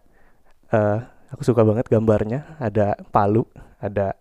uh, 0.75 0.99
aku 1.31 1.41
suka 1.47 1.63
banget 1.63 1.87
gambarnya 1.87 2.59
ada 2.59 2.99
palu, 3.15 3.47
ada 3.79 4.19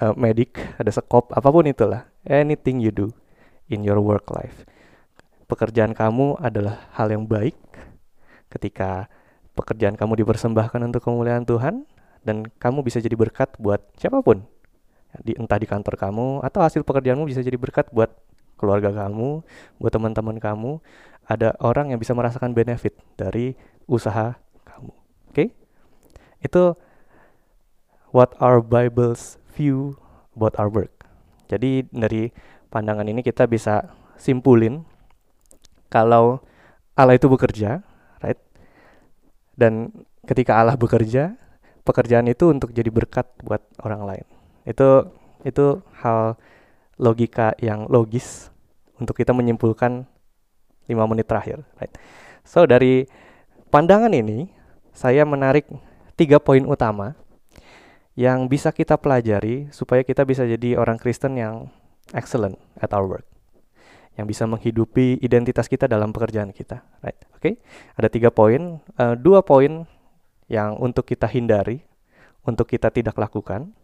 uh, 0.00 0.14
medik, 0.16 0.56
ada 0.80 0.88
sekop, 0.88 1.30
apa 1.36 1.48
pun 1.52 1.68
itulah. 1.68 2.08
Anything 2.26 2.82
you 2.82 2.90
do 2.90 3.14
in 3.70 3.86
your 3.86 4.02
work 4.02 4.26
life. 4.34 4.66
Pekerjaan 5.46 5.94
kamu 5.94 6.42
adalah 6.42 6.90
hal 6.98 7.10
yang 7.14 7.22
baik 7.22 7.54
ketika 8.50 9.06
pekerjaan 9.54 9.94
kamu 9.94 10.26
dipersembahkan 10.26 10.90
untuk 10.90 11.06
kemuliaan 11.06 11.46
Tuhan 11.46 11.86
dan 12.26 12.50
kamu 12.58 12.82
bisa 12.82 12.98
jadi 12.98 13.14
berkat 13.14 13.54
buat 13.62 13.78
siapa 13.94 14.20
pun 14.20 14.42
di 15.22 15.32
entah 15.38 15.56
di 15.56 15.64
kantor 15.64 15.94
kamu 15.96 16.42
atau 16.42 16.60
hasil 16.60 16.82
pekerjaanmu 16.82 17.24
bisa 17.30 17.40
jadi 17.40 17.56
berkat 17.56 17.88
buat 17.94 18.10
keluarga 18.56 18.90
kamu, 18.90 19.44
buat 19.78 19.92
teman-teman 19.92 20.40
kamu, 20.40 20.80
ada 21.28 21.52
orang 21.60 21.92
yang 21.92 22.00
bisa 22.00 22.16
merasakan 22.16 22.56
benefit 22.56 22.96
dari 23.14 23.54
usaha 23.84 24.36
kamu. 24.64 24.92
Oke? 25.30 25.32
Okay? 25.32 25.48
Itu 26.40 26.76
what 28.16 28.32
our 28.40 28.64
Bibles 28.64 29.36
view 29.52 30.00
about 30.32 30.56
our 30.56 30.72
work. 30.72 30.95
Jadi 31.46 31.86
dari 31.88 32.30
pandangan 32.68 33.06
ini 33.06 33.22
kita 33.22 33.46
bisa 33.46 33.86
simpulin 34.18 34.82
kalau 35.88 36.42
Allah 36.96 37.14
itu 37.14 37.28
bekerja, 37.30 37.84
right? 38.20 38.40
Dan 39.54 39.92
ketika 40.26 40.58
Allah 40.58 40.74
bekerja, 40.74 41.36
pekerjaan 41.86 42.26
itu 42.26 42.50
untuk 42.50 42.74
jadi 42.74 42.90
berkat 42.90 43.30
buat 43.44 43.62
orang 43.84 44.02
lain. 44.02 44.26
Itu 44.66 45.14
itu 45.46 45.78
hal 46.02 46.34
logika 46.98 47.54
yang 47.62 47.86
logis 47.86 48.50
untuk 48.98 49.14
kita 49.14 49.30
menyimpulkan 49.30 50.08
lima 50.90 51.04
menit 51.06 51.28
terakhir. 51.30 51.62
Right. 51.78 51.92
So 52.42 52.66
dari 52.66 53.06
pandangan 53.70 54.10
ini 54.10 54.50
saya 54.96 55.22
menarik 55.28 55.68
tiga 56.16 56.40
poin 56.40 56.64
utama 56.64 57.12
yang 58.16 58.48
bisa 58.48 58.72
kita 58.72 58.96
pelajari 58.96 59.68
supaya 59.70 60.00
kita 60.00 60.24
bisa 60.24 60.48
jadi 60.48 60.80
orang 60.80 60.96
Kristen 60.96 61.36
yang 61.36 61.68
excellent 62.16 62.56
at 62.80 62.96
our 62.96 63.04
work 63.04 63.26
yang 64.16 64.24
bisa 64.24 64.48
menghidupi 64.48 65.20
identitas 65.20 65.68
kita 65.68 65.84
dalam 65.84 66.08
pekerjaan 66.08 66.48
kita, 66.48 66.80
right? 67.04 67.20
Oke, 67.36 67.40
okay? 67.40 67.54
ada 68.00 68.08
tiga 68.08 68.32
poin, 68.32 68.80
uh, 68.96 69.12
dua 69.12 69.44
poin 69.44 69.84
yang 70.48 70.80
untuk 70.80 71.04
kita 71.04 71.28
hindari, 71.28 71.84
untuk 72.48 72.64
kita 72.64 72.88
tidak 72.88 73.12
lakukan, 73.20 73.76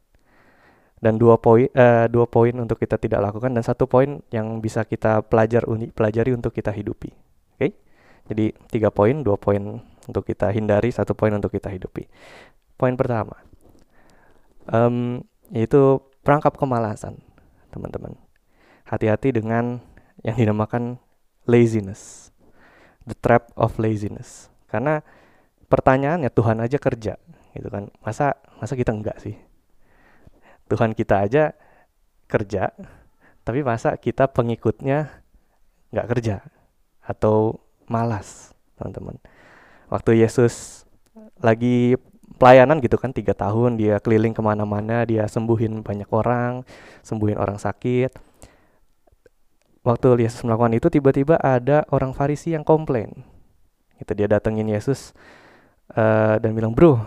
dan 1.05 1.21
dua 1.21 1.37
poin 1.37 1.69
uh, 1.77 2.09
dua 2.09 2.25
poin 2.25 2.55
untuk 2.57 2.81
kita 2.81 2.97
tidak 2.97 3.21
lakukan 3.21 3.53
dan 3.53 3.61
satu 3.61 3.85
poin 3.85 4.25
yang 4.33 4.65
bisa 4.65 4.89
kita 4.89 5.21
pelajar 5.21 5.69
uni, 5.69 5.93
pelajari 5.93 6.33
untuk 6.33 6.57
kita 6.57 6.73
hidupi. 6.73 7.13
Oke, 7.13 7.57
okay? 7.61 7.71
jadi 8.33 8.57
tiga 8.73 8.89
poin, 8.89 9.21
dua 9.21 9.37
poin 9.37 9.85
untuk 10.09 10.25
kita 10.25 10.49
hindari, 10.49 10.89
satu 10.89 11.13
poin 11.13 11.37
untuk 11.37 11.53
kita 11.53 11.69
hidupi. 11.69 12.09
Poin 12.81 12.97
pertama, 12.97 13.37
um, 14.71 15.25
yaitu 15.51 15.99
perangkap 16.23 16.55
kemalasan, 16.59 17.19
teman-teman. 17.75 18.15
Hati-hati 18.87 19.33
dengan 19.33 19.81
yang 20.23 20.37
dinamakan 20.37 21.01
laziness, 21.49 22.31
the 23.09 23.17
trap 23.17 23.51
of 23.57 23.75
laziness. 23.81 24.53
Karena 24.69 25.03
pertanyaannya 25.73 26.29
Tuhan 26.29 26.61
aja 26.61 26.77
kerja 26.77 27.17
gitu 27.57 27.69
kan 27.73 27.89
masa 28.05 28.37
masa 28.61 28.77
kita 28.77 28.93
enggak 28.93 29.17
sih 29.25 29.37
Tuhan 30.69 30.93
kita 30.93 31.25
aja 31.25 31.57
kerja 32.29 32.77
tapi 33.41 33.65
masa 33.65 33.97
kita 33.97 34.29
pengikutnya 34.29 35.09
nggak 35.93 36.09
kerja 36.13 36.45
atau 37.01 37.57
malas 37.89 38.53
teman-teman 38.77 39.17
waktu 39.89 40.21
Yesus 40.21 40.85
lagi 41.41 41.97
pelayanan 42.43 42.83
gitu 42.83 42.99
kan 42.99 43.15
tiga 43.15 43.39
tahun 43.39 43.79
dia 43.79 44.03
keliling 44.03 44.35
ke 44.35 44.43
mana-mana 44.43 45.07
dia 45.07 45.31
sembuhin 45.31 45.87
banyak 45.87 46.11
orang 46.11 46.67
sembuhin 47.07 47.39
orang 47.39 47.55
sakit. 47.55 48.11
Waktu 49.87 50.27
Yesus 50.27 50.43
melakukan 50.43 50.75
itu 50.75 50.91
tiba-tiba 50.91 51.39
ada 51.39 51.87
orang 51.95 52.11
Farisi 52.11 52.51
yang 52.51 52.67
komplain. 52.67 53.23
Itu 54.03 54.19
dia 54.19 54.27
datengin 54.27 54.67
Yesus 54.67 55.15
uh, 55.95 56.43
dan 56.43 56.51
bilang 56.51 56.75
bro 56.75 56.99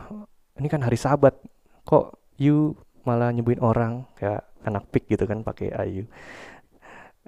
ini 0.55 0.71
kan 0.71 0.79
hari 0.79 0.95
sabat 0.95 1.35
kok 1.83 2.15
you 2.39 2.79
malah 3.03 3.35
nyembuhin 3.35 3.59
orang? 3.59 4.07
Kayak 4.15 4.47
anak 4.63 4.87
pik 4.87 5.11
gitu 5.11 5.27
kan 5.27 5.43
pakai 5.43 5.75
ayu 5.75 6.07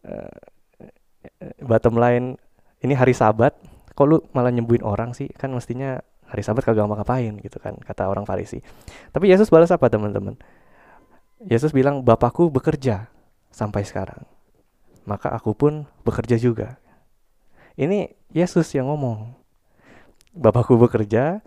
uh, 0.07 0.39
bottom 1.59 1.99
line 1.99 2.39
ini 2.79 2.95
hari 2.95 3.11
sabat 3.11 3.51
kok 3.91 4.07
lu 4.07 4.23
malah 4.31 4.55
nyembuhin 4.55 4.87
orang 4.87 5.11
sih? 5.11 5.27
Kan 5.35 5.51
mestinya 5.51 5.99
hari 6.27 6.43
sabat 6.43 6.63
kagak 6.63 6.85
mau 6.85 6.99
ngapain 6.99 7.39
gitu 7.39 7.57
kan 7.57 7.75
kata 7.79 8.07
orang 8.07 8.27
Farisi 8.27 8.59
tapi 9.15 9.31
Yesus 9.31 9.47
balas 9.47 9.71
apa 9.71 9.87
teman-teman 9.87 10.35
Yesus 11.43 11.71
bilang 11.71 12.03
bapakku 12.03 12.51
bekerja 12.51 13.07
sampai 13.51 13.87
sekarang 13.87 14.27
maka 15.07 15.31
aku 15.31 15.55
pun 15.55 15.87
bekerja 16.03 16.35
juga 16.35 16.77
ini 17.79 18.11
Yesus 18.35 18.67
yang 18.75 18.91
ngomong 18.91 19.33
bapakku 20.35 20.75
bekerja 20.75 21.41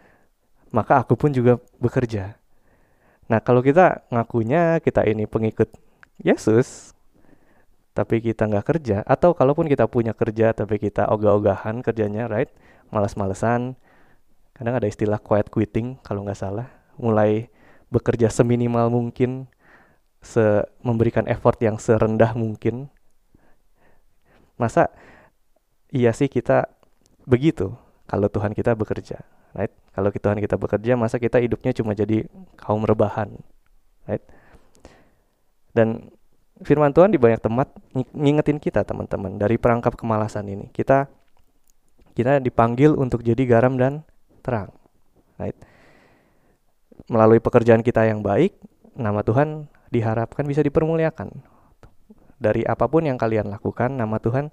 maka 0.70 1.02
aku 1.02 1.18
pun 1.18 1.30
juga 1.34 1.58
bekerja. 1.82 2.38
Nah, 3.30 3.38
kalau 3.42 3.62
kita 3.62 4.06
ngakunya 4.10 4.78
kita 4.82 5.06
ini 5.06 5.26
pengikut 5.26 5.70
Yesus, 6.22 6.94
tapi 7.94 8.22
kita 8.22 8.46
nggak 8.46 8.66
kerja, 8.66 9.02
atau 9.06 9.34
kalaupun 9.34 9.66
kita 9.66 9.86
punya 9.90 10.14
kerja 10.14 10.54
tapi 10.54 10.78
kita 10.78 11.10
ogah-ogahan 11.10 11.82
kerjanya, 11.82 12.26
right? 12.30 12.50
Malas-malesan. 12.90 13.78
Kadang 14.60 14.76
ada 14.76 14.84
istilah 14.84 15.16
quiet 15.16 15.48
quitting 15.48 15.96
kalau 16.04 16.20
nggak 16.28 16.36
salah. 16.36 16.68
Mulai 17.00 17.48
bekerja 17.88 18.28
seminimal 18.28 18.92
mungkin, 18.92 19.48
se 20.20 20.68
memberikan 20.84 21.24
effort 21.32 21.56
yang 21.64 21.80
serendah 21.80 22.36
mungkin. 22.36 22.92
Masa 24.60 24.92
iya 25.88 26.12
sih 26.12 26.28
kita 26.28 26.68
begitu 27.24 27.72
kalau 28.04 28.28
Tuhan 28.28 28.52
kita 28.52 28.76
bekerja? 28.76 29.24
right? 29.54 29.72
Kalau 29.90 30.10
Tuhan 30.10 30.38
kita 30.38 30.56
bekerja, 30.58 30.94
masa 30.94 31.18
kita 31.18 31.42
hidupnya 31.42 31.74
cuma 31.74 31.92
jadi 31.94 32.26
kaum 32.58 32.86
rebahan, 32.86 33.34
right? 34.06 34.22
Dan 35.74 36.10
firman 36.62 36.94
Tuhan 36.94 37.14
di 37.14 37.18
banyak 37.18 37.40
tempat 37.42 37.72
ngingetin 38.14 38.58
kita 38.58 38.86
teman-teman 38.86 39.38
dari 39.38 39.56
perangkap 39.58 39.94
kemalasan 39.98 40.46
ini. 40.50 40.66
Kita 40.70 41.06
kita 42.14 42.42
dipanggil 42.42 42.94
untuk 42.98 43.22
jadi 43.22 43.42
garam 43.46 43.78
dan 43.78 44.02
terang. 44.40 44.72
Right? 45.36 45.56
Melalui 47.06 47.40
pekerjaan 47.40 47.84
kita 47.84 48.04
yang 48.08 48.20
baik, 48.24 48.56
nama 48.96 49.20
Tuhan 49.24 49.68
diharapkan 49.92 50.44
bisa 50.44 50.60
dipermuliakan. 50.60 51.32
Dari 52.40 52.64
apa 52.64 52.88
pun 52.88 53.04
yang 53.04 53.20
kalian 53.20 53.52
lakukan, 53.52 53.92
nama 53.92 54.16
Tuhan 54.16 54.48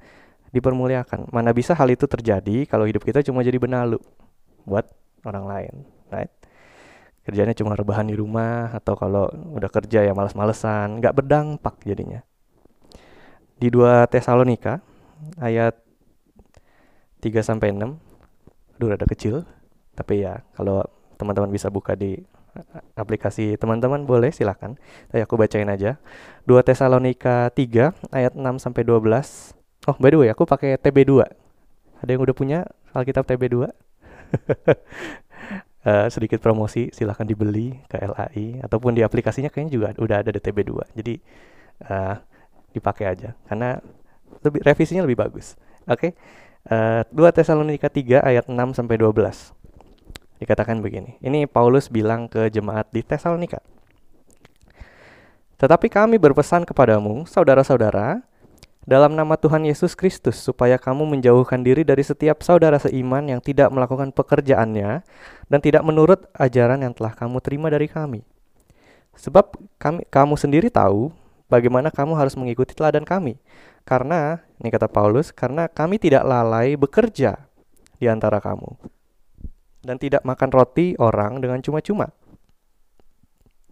dipermuliakan. 0.52 1.32
Mana 1.32 1.52
bisa 1.56 1.76
hal 1.76 1.88
itu 1.92 2.08
terjadi 2.08 2.68
kalau 2.68 2.88
hidup 2.88 3.04
kita 3.04 3.24
cuma 3.24 3.44
jadi 3.44 3.56
benalu 3.60 4.00
buat 4.68 4.88
orang 5.24 5.46
lain, 5.48 5.74
right? 6.12 6.32
Kerjanya 7.28 7.52
cuma 7.52 7.76
rebahan 7.76 8.08
di 8.08 8.16
rumah 8.16 8.72
atau 8.72 8.96
kalau 8.96 9.28
udah 9.32 9.68
kerja 9.68 10.04
ya 10.04 10.16
males-malesan, 10.16 11.04
nggak 11.04 11.16
berdampak 11.16 11.76
jadinya. 11.84 12.24
Di 13.60 13.68
2 13.68 14.08
Tesalonika 14.08 14.80
ayat 15.36 15.76
3 17.20 17.44
sampai 17.44 17.76
6. 17.76 18.00
Aduh 18.80 18.88
rada 18.94 19.04
kecil, 19.10 19.44
tapi 19.98 20.22
ya 20.22 20.46
kalau 20.54 20.86
teman-teman 21.18 21.50
bisa 21.50 21.74
buka 21.74 21.98
di 21.98 22.22
aplikasi 22.98 23.58
teman-teman 23.58 24.06
boleh 24.06 24.34
silakan. 24.34 24.78
Tapi 25.10 25.22
aku 25.22 25.38
bacain 25.38 25.70
aja. 25.70 25.98
2 26.46 26.62
Tesalonika 26.66 27.50
3 27.54 27.94
ayat 28.14 28.34
6 28.34 28.60
sampai 28.62 28.84
12 28.86 29.58
Oh, 29.88 29.96
by 29.96 30.12
the 30.12 30.20
way, 30.20 30.28
aku 30.28 30.44
pakai 30.44 30.76
TB2. 30.76 31.24
Ada 32.04 32.10
yang 32.12 32.20
udah 32.20 32.36
punya 32.36 32.68
Alkitab 32.92 33.24
TB2? 33.24 33.56
uh, 33.56 33.64
eh, 35.88 36.08
sedikit 36.12 36.44
promosi, 36.44 36.92
silahkan 36.92 37.24
dibeli 37.24 37.72
ke 37.88 37.96
LAI 37.96 38.60
ataupun 38.68 38.92
di 38.92 39.08
aplikasinya 39.08 39.48
kayaknya 39.48 39.72
juga 39.72 39.88
udah 39.96 40.28
ada 40.28 40.36
di 40.36 40.44
TB2. 40.44 40.92
Jadi 40.92 41.24
uh, 41.88 42.20
dipakai 42.76 43.06
aja 43.08 43.32
karena 43.48 43.80
lebih 44.44 44.60
revisinya 44.68 45.08
lebih 45.08 45.24
bagus. 45.24 45.56
Oke. 45.88 46.12
Okay? 46.12 46.20
Uh, 46.68 47.08
2 47.16 47.32
Tesalonika 47.32 47.88
3 47.88 48.28
ayat 48.28 48.52
6 48.52 48.60
sampai 48.76 49.00
12. 49.00 49.56
Dikatakan 50.38 50.82
begini. 50.82 51.18
Ini 51.22 51.50
Paulus 51.50 51.90
bilang 51.90 52.30
ke 52.30 52.50
jemaat 52.54 52.90
di 52.94 53.02
Tesalonika. 53.02 53.62
Tetapi 55.58 55.90
kami 55.90 56.22
berpesan 56.22 56.70
kepadamu, 56.70 57.26
saudara-saudara, 57.26 58.22
dalam 58.88 59.18
nama 59.18 59.36
Tuhan 59.36 59.68
Yesus 59.68 59.98
Kristus 59.98 60.40
supaya 60.40 60.80
kamu 60.80 61.04
menjauhkan 61.04 61.60
diri 61.60 61.84
dari 61.84 62.06
setiap 62.06 62.40
saudara 62.40 62.80
seiman 62.80 63.28
yang 63.28 63.44
tidak 63.44 63.68
melakukan 63.74 64.16
pekerjaannya 64.16 65.04
dan 65.52 65.60
tidak 65.60 65.84
menurut 65.84 66.30
ajaran 66.38 66.80
yang 66.86 66.94
telah 66.96 67.12
kamu 67.12 67.42
terima 67.44 67.68
dari 67.68 67.90
kami. 67.92 68.24
Sebab 69.18 69.60
kami, 69.82 70.06
kamu 70.08 70.40
sendiri 70.40 70.70
tahu 70.70 71.12
bagaimana 71.52 71.92
kamu 71.92 72.16
harus 72.16 72.38
mengikuti 72.40 72.72
teladan 72.72 73.04
kami. 73.04 73.42
Karena, 73.84 74.40
ini 74.62 74.72
kata 74.72 74.88
Paulus, 74.88 75.36
karena 75.36 75.68
kami 75.68 76.00
tidak 76.00 76.24
lalai 76.24 76.80
bekerja 76.80 77.44
di 78.00 78.06
antara 78.08 78.40
kamu. 78.40 78.97
Dan 79.88 79.96
tidak 79.96 80.28
makan 80.28 80.52
roti 80.52 81.00
orang 81.00 81.40
dengan 81.40 81.64
cuma-cuma. 81.64 82.12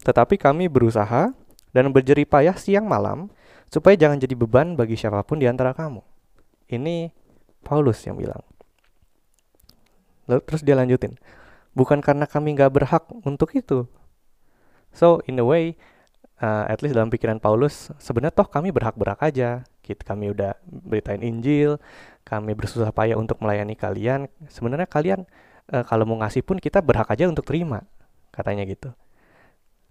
Tetapi 0.00 0.40
kami 0.40 0.72
berusaha 0.72 1.36
dan 1.76 1.92
berjeripayah 1.92 2.56
siang 2.56 2.88
malam 2.88 3.28
supaya 3.68 3.92
jangan 4.00 4.16
jadi 4.16 4.32
beban 4.32 4.80
bagi 4.80 4.96
siapa 4.96 5.20
pun 5.28 5.36
di 5.36 5.44
antara 5.44 5.76
kamu. 5.76 6.00
Ini 6.72 7.12
Paulus 7.60 8.00
yang 8.08 8.16
bilang. 8.16 8.40
Lalu 10.26 10.40
terus 10.42 10.62
dia 10.64 10.74
lanjutin, 10.74 11.14
bukan 11.76 12.02
karena 12.02 12.26
kami 12.26 12.56
nggak 12.58 12.72
berhak 12.72 13.04
untuk 13.22 13.54
itu. 13.54 13.86
So 14.90 15.22
in 15.30 15.38
a 15.38 15.46
way, 15.46 15.78
uh, 16.42 16.66
at 16.66 16.82
least 16.82 16.98
dalam 16.98 17.12
pikiran 17.12 17.38
Paulus, 17.38 17.94
sebenarnya 18.02 18.34
toh 18.34 18.48
kami 18.48 18.74
berhak-berhak 18.74 19.22
aja. 19.22 19.62
Kita, 19.86 20.02
kami 20.02 20.34
udah 20.34 20.58
beritain 20.66 21.22
Injil, 21.22 21.78
kami 22.26 22.58
bersusah 22.58 22.90
payah 22.90 23.14
untuk 23.14 23.38
melayani 23.38 23.78
kalian. 23.78 24.26
Sebenarnya 24.50 24.90
kalian 24.90 25.30
uh, 25.72 25.84
kalau 25.86 26.04
mau 26.08 26.18
ngasih 26.22 26.42
pun 26.42 26.58
kita 26.60 26.82
berhak 26.82 27.08
aja 27.10 27.30
untuk 27.30 27.46
terima, 27.46 27.86
katanya 28.34 28.66
gitu. 28.66 28.92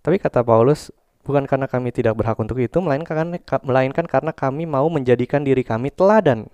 Tapi 0.05 0.21
kata 0.21 0.45
Paulus, 0.45 0.93
Bukan 1.25 1.49
karena 1.49 1.65
kami 1.65 1.89
tidak 1.89 2.13
berhak 2.21 2.37
untuk 2.37 2.61
itu, 2.61 2.77
melainkan, 2.77 3.41
melainkan 3.65 4.05
karena 4.05 4.29
kami 4.29 4.69
mau 4.69 4.85
menjadikan 4.93 5.41
diri 5.41 5.65
kami 5.65 5.89
teladan 5.89 6.45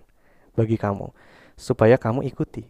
bagi 0.56 0.80
kamu, 0.80 1.12
supaya 1.60 2.00
kamu 2.00 2.24
ikuti. 2.32 2.64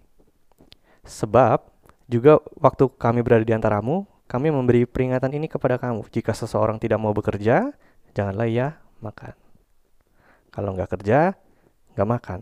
Sebab 1.05 1.61
juga 2.09 2.41
waktu 2.57 2.89
kami 2.97 3.21
berada 3.21 3.45
di 3.45 3.53
antaramu, 3.53 4.09
kami 4.25 4.49
memberi 4.49 4.89
peringatan 4.89 5.29
ini 5.37 5.45
kepada 5.45 5.77
kamu. 5.77 6.09
Jika 6.09 6.33
seseorang 6.33 6.81
tidak 6.81 6.97
mau 6.97 7.13
bekerja, 7.13 7.69
janganlah 8.17 8.49
ia 8.49 8.81
makan. 8.97 9.37
Kalau 10.49 10.73
nggak 10.73 10.97
kerja, 10.97 11.37
nggak 11.93 12.09
makan. 12.09 12.39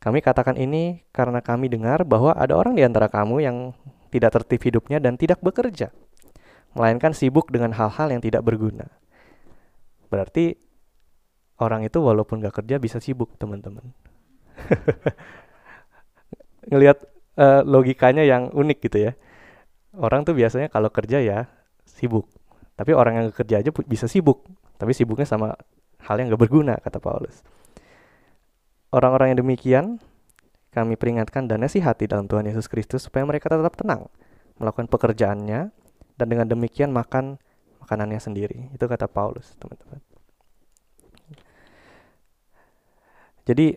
Kami 0.00 0.24
katakan 0.24 0.56
ini 0.56 1.04
karena 1.12 1.44
kami 1.44 1.68
dengar 1.68 2.08
bahwa 2.08 2.32
ada 2.32 2.56
orang 2.56 2.72
di 2.72 2.80
antara 2.80 3.12
kamu 3.12 3.44
yang 3.44 3.76
tidak 4.08 4.40
tertib 4.40 4.64
hidupnya 4.64 4.96
dan 4.96 5.20
tidak 5.20 5.44
bekerja 5.44 5.92
melainkan 6.74 7.10
sibuk 7.10 7.50
dengan 7.50 7.74
hal-hal 7.74 8.14
yang 8.14 8.22
tidak 8.22 8.46
berguna. 8.46 8.86
Berarti 10.10 10.58
orang 11.58 11.86
itu 11.86 11.98
walaupun 11.98 12.42
gak 12.42 12.62
kerja 12.62 12.78
bisa 12.78 13.02
sibuk, 13.02 13.34
teman-teman. 13.38 13.90
Ngelihat 16.70 16.98
uh, 17.38 17.62
logikanya 17.66 18.22
yang 18.22 18.54
unik 18.54 18.78
gitu 18.90 19.10
ya. 19.10 19.12
Orang 19.98 20.22
tuh 20.22 20.38
biasanya 20.38 20.70
kalau 20.70 20.90
kerja 20.94 21.18
ya 21.18 21.50
sibuk. 21.82 22.30
Tapi 22.78 22.94
orang 22.94 23.14
yang 23.18 23.26
kerja 23.34 23.60
aja 23.60 23.70
bisa 23.84 24.06
sibuk. 24.06 24.46
Tapi 24.78 24.94
sibuknya 24.94 25.26
sama 25.26 25.58
hal 26.06 26.16
yang 26.22 26.30
gak 26.30 26.42
berguna, 26.42 26.78
kata 26.78 27.02
Paulus. 27.02 27.42
Orang-orang 28.90 29.34
yang 29.34 29.46
demikian 29.46 29.84
kami 30.70 30.94
peringatkan 30.94 31.50
dan 31.50 31.62
nasihati 31.62 32.06
dalam 32.06 32.30
Tuhan 32.30 32.46
Yesus 32.46 32.70
Kristus 32.70 33.06
supaya 33.06 33.26
mereka 33.26 33.50
tetap 33.50 33.74
tenang 33.74 34.06
melakukan 34.58 34.86
pekerjaannya 34.86 35.72
dan 36.20 36.26
dengan 36.26 36.46
demikian 36.46 36.92
makan 36.92 37.40
makanannya 37.80 38.20
sendiri. 38.20 38.70
Itu 38.76 38.86
kata 38.86 39.08
Paulus, 39.08 39.56
teman-teman. 39.56 39.98
Jadi 43.48 43.74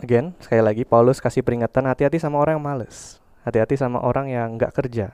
again, 0.00 0.32
sekali 0.40 0.62
lagi 0.64 0.82
Paulus 0.88 1.20
kasih 1.20 1.44
peringatan 1.44 1.86
hati-hati 1.86 2.18
sama 2.18 2.40
orang 2.40 2.58
yang 2.58 2.64
males. 2.64 3.20
Hati-hati 3.44 3.78
sama 3.78 4.00
orang 4.00 4.32
yang 4.32 4.56
nggak 4.56 4.72
kerja 4.74 5.12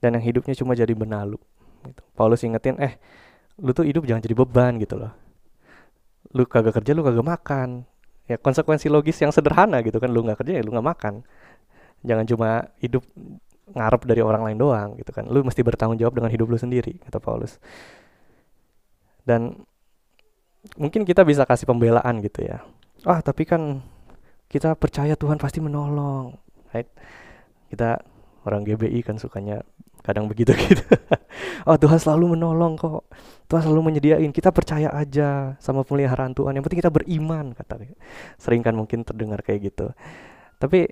dan 0.00 0.16
yang 0.16 0.24
hidupnya 0.24 0.56
cuma 0.56 0.72
jadi 0.72 0.90
benalu. 0.96 1.38
Gitu. 1.86 2.02
Paulus 2.16 2.42
ingetin, 2.44 2.76
eh, 2.80 2.96
lu 3.60 3.70
tuh 3.72 3.86
hidup 3.86 4.04
jangan 4.04 4.20
jadi 4.24 4.36
beban 4.36 4.76
gitu 4.80 4.96
loh. 4.96 5.12
Lu 6.34 6.44
kagak 6.44 6.82
kerja, 6.82 6.92
lu 6.96 7.04
kagak 7.04 7.24
makan. 7.24 7.86
Ya 8.28 8.36
konsekuensi 8.38 8.88
logis 8.92 9.18
yang 9.22 9.30
sederhana 9.30 9.80
gitu 9.84 9.96
kan, 10.02 10.10
lu 10.10 10.24
nggak 10.24 10.44
kerja 10.44 10.60
ya 10.60 10.62
lu 10.62 10.74
nggak 10.74 10.88
makan. 10.96 11.14
Jangan 12.04 12.24
cuma 12.28 12.48
hidup 12.80 13.04
ngarep 13.70 14.02
dari 14.06 14.22
orang 14.24 14.42
lain 14.50 14.58
doang 14.58 14.88
gitu 14.98 15.10
kan. 15.14 15.28
Lu 15.30 15.44
mesti 15.46 15.62
bertanggung 15.62 15.98
jawab 15.98 16.18
dengan 16.18 16.30
hidup 16.30 16.50
lu 16.50 16.58
sendiri 16.58 16.98
kata 17.06 17.22
Paulus. 17.22 17.58
Dan 19.22 19.62
mungkin 20.76 21.06
kita 21.06 21.22
bisa 21.22 21.46
kasih 21.46 21.68
pembelaan 21.68 22.20
gitu 22.24 22.44
ya. 22.44 22.64
Ah 23.06 23.22
tapi 23.24 23.46
kan 23.48 23.80
kita 24.50 24.74
percaya 24.74 25.14
Tuhan 25.14 25.38
pasti 25.38 25.62
menolong 25.62 26.34
right? 26.74 26.90
Kita 27.70 28.02
orang 28.46 28.66
GBI 28.66 29.00
kan 29.06 29.16
sukanya 29.20 29.62
kadang 30.00 30.26
begitu 30.26 30.56
gitu 30.68 30.84
oh 31.64 31.76
Tuhan 31.76 31.98
selalu 32.00 32.36
menolong 32.36 32.76
kok. 32.78 33.04
Tuhan 33.50 33.66
selalu 33.66 33.92
menyediain. 33.92 34.30
Kita 34.30 34.54
percaya 34.54 34.88
aja 34.94 35.58
sama 35.58 35.82
pemeliharaan 35.82 36.32
Tuhan. 36.32 36.54
Yang 36.54 36.64
penting 36.70 36.80
kita 36.86 36.92
beriman 36.92 37.52
kata 37.52 37.82
sering 38.38 38.62
kan 38.62 38.74
mungkin 38.76 39.02
terdengar 39.02 39.42
kayak 39.42 39.74
gitu. 39.74 39.90
Tapi 40.60 40.86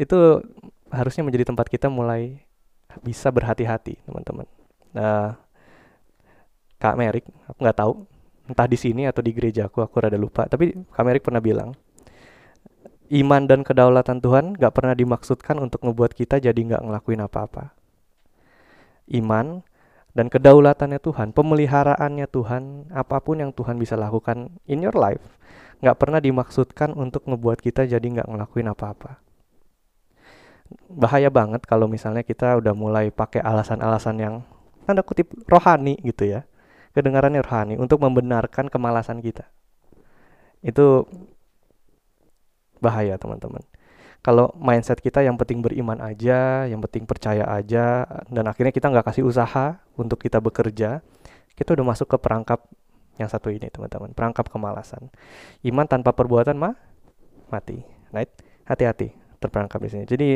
itu 0.00 0.18
harusnya 0.90 1.22
menjadi 1.22 1.52
tempat 1.52 1.70
kita 1.70 1.86
mulai 1.86 2.42
bisa 3.06 3.30
berhati-hati 3.30 4.02
teman-teman. 4.02 4.48
Nah, 4.90 5.38
Kak 6.80 6.96
Merik, 6.98 7.28
aku 7.46 7.58
nggak 7.60 7.78
tahu. 7.78 7.92
Entah 8.50 8.66
di 8.66 8.74
sini 8.74 9.06
atau 9.06 9.22
di 9.22 9.30
gereja 9.30 9.70
aku, 9.70 9.78
aku 9.78 9.94
rada 10.02 10.18
lupa. 10.18 10.50
Tapi 10.50 10.74
Kak 10.90 11.04
Merik 11.06 11.22
pernah 11.22 11.38
bilang, 11.38 11.70
iman 13.14 13.42
dan 13.46 13.62
kedaulatan 13.62 14.18
Tuhan 14.18 14.58
nggak 14.58 14.74
pernah 14.74 14.94
dimaksudkan 14.98 15.62
untuk 15.62 15.86
ngebuat 15.86 16.18
kita 16.18 16.42
jadi 16.42 16.58
nggak 16.58 16.82
ngelakuin 16.82 17.22
apa-apa. 17.22 17.79
Iman 19.10 19.66
dan 20.14 20.26
kedaulatannya 20.26 20.98
Tuhan, 20.98 21.30
pemeliharaannya 21.30 22.26
Tuhan, 22.26 22.90
apa 22.90 23.22
pun 23.22 23.38
yang 23.38 23.54
Tuhan 23.54 23.78
bisa 23.78 23.94
lakukan 23.94 24.50
in 24.66 24.82
your 24.82 24.94
life, 24.94 25.22
nggak 25.82 25.96
pernah 25.98 26.18
dimaksudkan 26.18 26.94
untuk 26.94 27.26
ngebuat 27.30 27.62
kita 27.62 27.86
jadi 27.86 28.02
nggak 28.02 28.26
ngelakuin 28.26 28.70
apa-apa. 28.70 29.22
Bahaya 30.90 31.30
banget 31.30 31.66
kalau 31.66 31.90
misalnya 31.90 32.22
kita 32.22 32.58
udah 32.58 32.74
mulai 32.74 33.10
pakai 33.10 33.42
alasan-alasan 33.42 34.16
yang 34.18 34.34
tanda 34.86 35.02
kutip 35.02 35.30
rohani 35.46 35.98
gitu 36.02 36.26
ya. 36.26 36.46
Kedengarannya 36.90 37.42
rohani 37.46 37.74
untuk 37.78 38.02
membenarkan 38.02 38.66
kemalasan 38.66 39.22
kita. 39.22 39.46
Itu 40.58 41.06
bahaya 42.82 43.14
teman-teman 43.14 43.62
kalau 44.20 44.52
mindset 44.60 45.00
kita 45.00 45.24
yang 45.24 45.40
penting 45.40 45.64
beriman 45.64 45.96
aja 46.04 46.68
yang 46.68 46.80
penting 46.84 47.08
percaya 47.08 47.48
aja 47.48 48.04
dan 48.28 48.44
akhirnya 48.48 48.72
kita 48.72 48.92
nggak 48.92 49.12
kasih 49.12 49.24
usaha 49.24 49.80
untuk 49.96 50.20
kita 50.20 50.40
bekerja 50.40 51.00
kita 51.56 51.76
udah 51.76 51.86
masuk 51.92 52.08
ke 52.08 52.16
perangkap 52.16 52.64
yang 53.20 53.28
satu 53.28 53.52
ini 53.52 53.68
teman-teman. 53.68 54.16
Perangkap 54.16 54.48
kemalasan. 54.48 55.12
Iman 55.60 55.84
tanpa 55.84 56.16
perbuatan 56.16 56.56
mah 56.56 56.72
mati. 57.52 57.84
Right? 58.16 58.32
Hati-hati 58.64 59.12
terperangkap 59.36 59.76
di 59.84 59.88
sini. 59.92 60.04
Jadi 60.08 60.28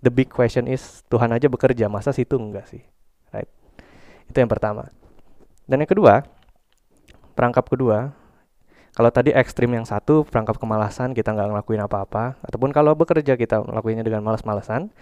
the 0.00 0.08
big 0.08 0.32
question 0.32 0.64
is 0.64 1.04
Tuhan 1.12 1.28
aja 1.28 1.52
bekerja 1.52 1.92
masa 1.92 2.16
situ 2.16 2.40
enggak 2.40 2.64
sih? 2.72 2.80
Right? 3.36 3.52
Itu 4.32 4.40
yang 4.40 4.48
pertama. 4.48 4.88
Dan 5.68 5.84
yang 5.84 5.90
kedua 5.92 6.24
perangkap 7.36 7.68
kedua 7.68 8.16
kalau 8.92 9.08
tadi 9.08 9.32
ekstrim 9.32 9.72
yang 9.72 9.88
satu 9.88 10.20
perangkap 10.28 10.60
kemalasan 10.60 11.16
kita 11.16 11.32
nggak 11.32 11.48
ngelakuin 11.48 11.80
apa-apa. 11.80 12.36
Ataupun 12.44 12.76
kalau 12.76 12.92
bekerja 12.92 13.40
kita 13.40 13.64
ngelakuinnya 13.64 14.04
dengan 14.04 14.20
malas-malasan. 14.20 14.92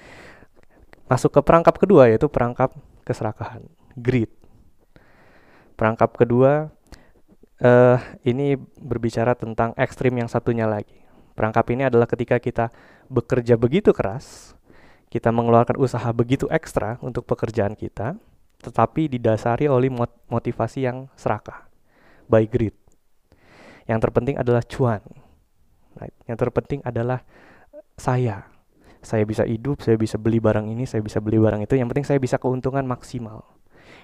Masuk 1.10 1.34
ke 1.34 1.40
perangkap 1.42 1.74
kedua 1.74 2.06
yaitu 2.06 2.30
perangkap 2.30 2.70
keserakahan 3.02 3.66
greed. 3.98 4.30
Perangkap 5.74 6.14
kedua 6.14 6.70
uh, 7.58 7.98
ini 8.22 8.54
berbicara 8.78 9.34
tentang 9.34 9.74
ekstrim 9.74 10.14
yang 10.14 10.30
satunya 10.30 10.70
lagi. 10.70 11.02
Perangkap 11.34 11.66
ini 11.74 11.90
adalah 11.90 12.06
ketika 12.06 12.38
kita 12.38 12.70
bekerja 13.10 13.58
begitu 13.58 13.90
keras 13.90 14.54
kita 15.10 15.34
mengeluarkan 15.34 15.74
usaha 15.82 16.06
begitu 16.14 16.46
ekstra 16.46 17.02
untuk 17.02 17.26
pekerjaan 17.26 17.74
kita 17.74 18.14
tetapi 18.62 19.10
didasari 19.10 19.66
oleh 19.66 19.90
motivasi 20.30 20.86
yang 20.86 21.10
serakah 21.18 21.66
by 22.30 22.46
greed 22.46 22.79
yang 23.90 23.98
terpenting 23.98 24.38
adalah 24.38 24.62
cuan. 24.62 25.02
Right? 25.98 26.14
Yang 26.30 26.46
terpenting 26.46 26.80
adalah 26.86 27.26
saya. 27.98 28.46
Saya 29.02 29.26
bisa 29.26 29.42
hidup, 29.42 29.82
saya 29.82 29.98
bisa 29.98 30.14
beli 30.14 30.38
barang 30.38 30.70
ini, 30.70 30.86
saya 30.86 31.02
bisa 31.02 31.18
beli 31.18 31.42
barang 31.42 31.66
itu. 31.66 31.74
Yang 31.74 31.88
penting 31.90 32.06
saya 32.06 32.18
bisa 32.22 32.38
keuntungan 32.38 32.86
maksimal. 32.86 33.42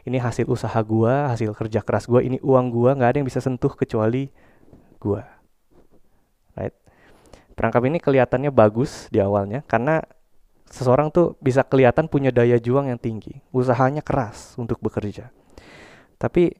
Ini 0.02 0.18
hasil 0.18 0.50
usaha 0.50 0.74
gua, 0.82 1.30
hasil 1.30 1.54
kerja 1.54 1.86
keras 1.86 2.10
gua, 2.10 2.18
ini 2.18 2.42
uang 2.42 2.74
gua, 2.74 2.98
nggak 2.98 3.10
ada 3.14 3.16
yang 3.22 3.28
bisa 3.28 3.38
sentuh 3.38 3.70
kecuali 3.70 4.26
gua. 4.98 5.22
Right? 6.58 6.74
Perangkap 7.54 7.82
ini 7.86 8.02
kelihatannya 8.02 8.50
bagus 8.50 9.06
di 9.14 9.22
awalnya 9.22 9.62
karena 9.70 10.02
seseorang 10.66 11.14
tuh 11.14 11.38
bisa 11.38 11.62
kelihatan 11.62 12.10
punya 12.10 12.34
daya 12.34 12.58
juang 12.58 12.90
yang 12.90 12.98
tinggi, 12.98 13.38
usahanya 13.54 14.02
keras 14.02 14.58
untuk 14.58 14.82
bekerja. 14.82 15.30
Tapi 16.18 16.50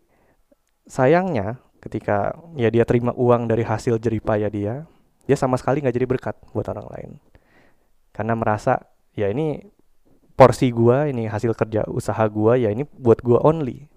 sayangnya 0.86 1.58
ketika 1.86 2.34
ya 2.58 2.66
dia 2.68 2.82
terima 2.82 3.14
uang 3.14 3.46
dari 3.46 3.62
hasil 3.62 4.02
jeripaya 4.02 4.50
dia 4.50 4.84
dia 5.26 5.36
sama 5.38 5.58
sekali 5.58 5.82
nggak 5.82 5.94
jadi 5.94 6.06
berkat 6.06 6.34
buat 6.54 6.66
orang 6.70 6.86
lain. 6.90 7.10
Karena 8.14 8.38
merasa 8.38 8.86
ya 9.18 9.30
ini 9.30 9.62
porsi 10.38 10.70
gua 10.70 11.10
ini 11.10 11.26
hasil 11.26 11.52
kerja 11.54 11.86
usaha 11.90 12.22
gua 12.30 12.54
ya 12.54 12.70
ini 12.70 12.86
buat 12.86 13.22
gua 13.22 13.42
only. 13.42 13.90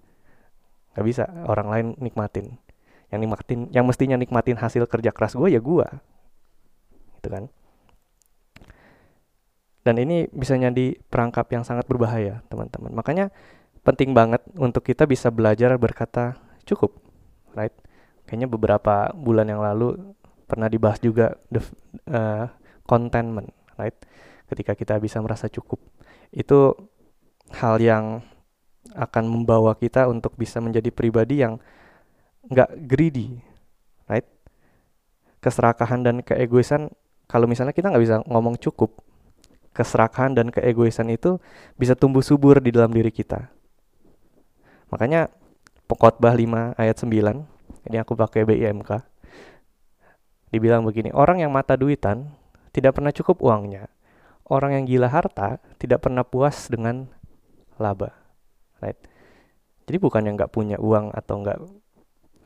Nggak 0.94 1.06
bisa 1.06 1.24
orang 1.46 1.68
lain 1.70 1.86
nikmatin. 2.02 2.58
Yang 3.14 3.20
nikmatin 3.26 3.60
yang 3.70 3.86
mestinya 3.86 4.18
nikmatin 4.18 4.58
hasil 4.58 4.86
kerja 4.90 5.14
keras 5.14 5.38
gua 5.38 5.46
ya 5.46 5.62
gua. 5.62 5.86
Gitu 7.18 7.30
kan? 7.30 7.46
Dan 9.80 9.96
ini 9.96 10.28
bisa 10.28 10.58
jadi 10.60 10.98
perangkap 11.08 11.48
yang 11.54 11.64
sangat 11.64 11.88
berbahaya 11.88 12.44
teman-teman. 12.52 12.92
Makanya 12.92 13.32
penting 13.80 14.12
banget 14.12 14.44
untuk 14.60 14.84
kita 14.84 15.08
bisa 15.08 15.32
belajar 15.32 15.72
berkata 15.80 16.36
cukup 16.68 17.09
right? 17.54 17.74
Kayaknya 18.26 18.48
beberapa 18.50 19.10
bulan 19.14 19.46
yang 19.50 19.62
lalu 19.62 20.14
pernah 20.46 20.66
dibahas 20.66 20.98
juga 20.98 21.38
the 21.50 21.62
uh, 22.10 22.50
contentment, 22.86 23.54
right? 23.78 23.94
Ketika 24.50 24.74
kita 24.74 24.98
bisa 24.98 25.22
merasa 25.22 25.46
cukup, 25.46 25.78
itu 26.34 26.74
hal 27.54 27.78
yang 27.78 28.22
akan 28.94 29.24
membawa 29.30 29.78
kita 29.78 30.10
untuk 30.10 30.34
bisa 30.34 30.58
menjadi 30.58 30.90
pribadi 30.90 31.42
yang 31.42 31.62
nggak 32.50 32.90
greedy, 32.90 33.38
right? 34.10 34.26
Keserakahan 35.38 36.02
dan 36.02 36.16
keegoisan, 36.26 36.90
kalau 37.30 37.46
misalnya 37.46 37.70
kita 37.70 37.94
nggak 37.94 38.02
bisa 38.02 38.16
ngomong 38.26 38.58
cukup, 38.58 38.98
keserakahan 39.70 40.34
dan 40.34 40.50
keegoisan 40.50 41.14
itu 41.14 41.38
bisa 41.78 41.94
tumbuh 41.94 42.22
subur 42.22 42.58
di 42.58 42.74
dalam 42.74 42.90
diri 42.90 43.14
kita. 43.14 43.46
Makanya 44.90 45.30
Pekotbah 45.90 46.38
5 46.38 46.78
ayat 46.78 46.96
9. 47.02 47.10
Ini 47.90 47.96
aku 48.06 48.14
pakai 48.14 48.46
BIMK. 48.46 49.02
Dibilang 50.54 50.86
begini, 50.86 51.10
orang 51.10 51.42
yang 51.42 51.50
mata 51.50 51.74
duitan 51.74 52.30
tidak 52.70 52.94
pernah 52.94 53.10
cukup 53.10 53.42
uangnya. 53.42 53.90
Orang 54.46 54.70
yang 54.70 54.86
gila 54.86 55.10
harta 55.10 55.58
tidak 55.82 56.06
pernah 56.06 56.22
puas 56.22 56.70
dengan 56.70 57.10
laba. 57.74 58.14
Right? 58.78 59.02
Jadi 59.90 59.98
bukan 59.98 60.30
yang 60.30 60.38
nggak 60.38 60.54
punya 60.54 60.78
uang 60.78 61.10
atau 61.10 61.42
nggak 61.42 61.58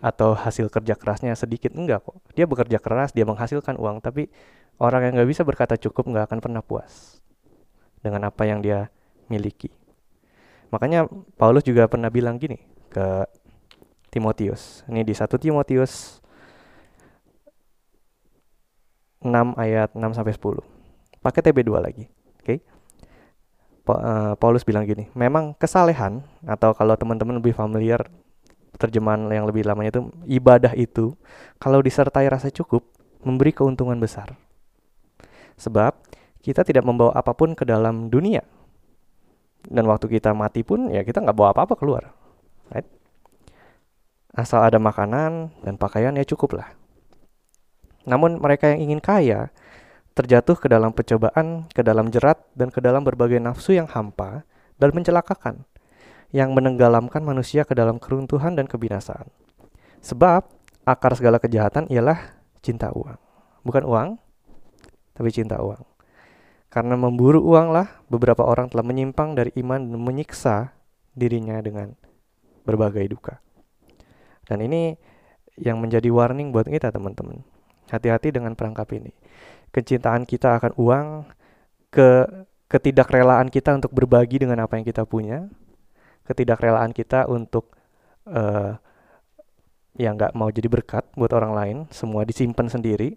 atau 0.01 0.37
hasil 0.37 0.73
kerja 0.73 0.97
kerasnya 0.97 1.37
sedikit 1.37 1.77
enggak 1.77 2.01
kok. 2.01 2.25
Dia 2.33 2.49
bekerja 2.49 2.81
keras, 2.81 3.13
dia 3.13 3.29
menghasilkan 3.29 3.77
uang, 3.77 4.01
tapi 4.01 4.33
orang 4.81 5.13
yang 5.13 5.21
nggak 5.21 5.29
bisa 5.29 5.45
berkata 5.45 5.77
cukup 5.77 6.09
nggak 6.09 6.33
akan 6.33 6.41
pernah 6.41 6.65
puas 6.65 7.21
dengan 8.01 8.25
apa 8.25 8.49
yang 8.49 8.65
dia 8.65 8.89
miliki. 9.29 9.69
Makanya 10.73 11.09
Paulus 11.37 11.65
juga 11.65 11.85
pernah 11.89 12.09
bilang 12.09 12.41
gini 12.41 12.74
ke 12.95 13.27
Timotius. 14.15 14.87
Ini 14.87 15.03
di 15.03 15.11
1 15.11 15.27
Timotius 15.43 16.23
6 19.27 19.59
ayat 19.59 19.91
6 19.99 19.99
sampai 20.15 20.33
10. 20.39 20.63
Pakai 21.19 21.41
TB2 21.51 21.71
lagi. 21.83 22.05
Oke. 22.39 22.45
Okay? 22.47 22.59
Uh, 23.85 24.33
Paulus 24.41 24.65
bilang 24.65 24.89
gini, 24.89 25.13
memang 25.13 25.53
kesalehan 25.59 26.25
atau 26.49 26.73
kalau 26.73 26.97
teman-teman 26.97 27.37
lebih 27.37 27.53
familiar 27.53 28.09
terjemahan 28.81 29.29
yang 29.29 29.45
lebih 29.45 29.63
lamanya 29.67 30.01
itu 30.01 30.03
ibadah 30.25 30.73
itu 30.75 31.15
kalau 31.61 31.85
disertai 31.85 32.27
rasa 32.27 32.49
cukup 32.49 32.87
memberi 33.21 33.53
keuntungan 33.53 34.01
besar. 34.01 34.37
Sebab 35.61 36.01
kita 36.45 36.65
tidak 36.65 36.85
membawa 36.85 37.13
apa 37.17 37.33
pun 37.33 37.57
ke 37.57 37.65
dalam 37.65 38.09
dunia. 38.09 38.45
Dan 39.65 39.89
waktu 39.89 40.13
kita 40.13 40.37
mati 40.37 40.61
pun 40.61 40.93
ya 40.93 41.01
kita 41.01 41.25
nggak 41.25 41.37
bawa 41.37 41.57
apa-apa 41.57 41.75
keluar. 41.77 42.13
Right? 42.73 42.89
Asal 44.35 44.65
ada 44.67 44.79
makanan 44.83 45.55
dan 45.63 45.75
pakaian 45.77 46.15
ya 46.15 46.25
cukup 46.27 46.59
lah. 46.59 46.69
Namun 48.05 48.41
mereka 48.41 48.69
yang 48.73 48.85
ingin 48.91 49.01
kaya 49.01 49.51
terjatuh 50.15 50.55
ke 50.55 50.71
dalam 50.71 50.95
pencobaan, 50.95 51.67
ke 51.75 51.83
dalam 51.83 52.09
jerat, 52.13 52.39
dan 52.55 52.71
ke 52.71 52.79
dalam 52.79 53.03
berbagai 53.03 53.43
nafsu 53.43 53.75
yang 53.75 53.91
hampa 53.91 54.47
dan 54.79 54.95
mencelakakan, 54.95 55.67
yang 56.31 56.55
menenggelamkan 56.55 57.23
manusia 57.27 57.67
ke 57.67 57.75
dalam 57.75 57.99
keruntuhan 57.99 58.55
dan 58.55 58.71
kebinasaan. 58.71 59.27
Sebab 60.05 60.47
akar 60.87 61.13
segala 61.19 61.43
kejahatan 61.43 61.91
ialah 61.91 62.39
cinta 62.63 62.95
uang. 62.95 63.19
Bukan 63.67 63.83
uang, 63.83 64.09
tapi 65.17 65.31
cinta 65.35 65.59
uang. 65.59 65.83
Karena 66.71 66.99
memburu 66.99 67.43
uanglah 67.43 68.03
beberapa 68.11 68.43
orang 68.43 68.71
telah 68.71 68.83
menyimpang 68.83 69.39
dari 69.39 69.55
iman 69.63 69.79
dan 69.79 69.99
menyiksa 69.99 70.75
dirinya 71.15 71.63
dengan 71.63 71.95
berbagai 72.65 73.05
duka. 73.07 73.39
Dan 74.45 74.65
ini 74.65 74.97
yang 75.61 75.79
menjadi 75.79 76.11
warning 76.11 76.51
buat 76.51 76.67
kita 76.67 76.91
teman-teman. 76.91 77.45
Hati-hati 77.89 78.35
dengan 78.35 78.57
perangkap 78.59 78.91
ini. 78.97 79.13
Kecintaan 79.71 80.27
kita 80.27 80.59
akan 80.59 80.73
uang, 80.81 81.07
ke 81.95 82.27
ketidakrelaan 82.67 83.55
kita 83.55 83.79
untuk 83.79 83.95
berbagi 83.95 84.43
dengan 84.43 84.67
apa 84.67 84.75
yang 84.75 84.83
kita 84.83 85.07
punya, 85.07 85.47
ketidakrelaan 86.27 86.91
kita 86.91 87.31
untuk 87.31 87.71
uh, 88.27 88.75
ya 89.95 90.11
nggak 90.11 90.35
mau 90.35 90.51
jadi 90.51 90.67
berkat 90.67 91.07
buat 91.15 91.31
orang 91.31 91.53
lain, 91.55 91.77
semua 91.95 92.27
disimpan 92.27 92.67
sendiri. 92.67 93.15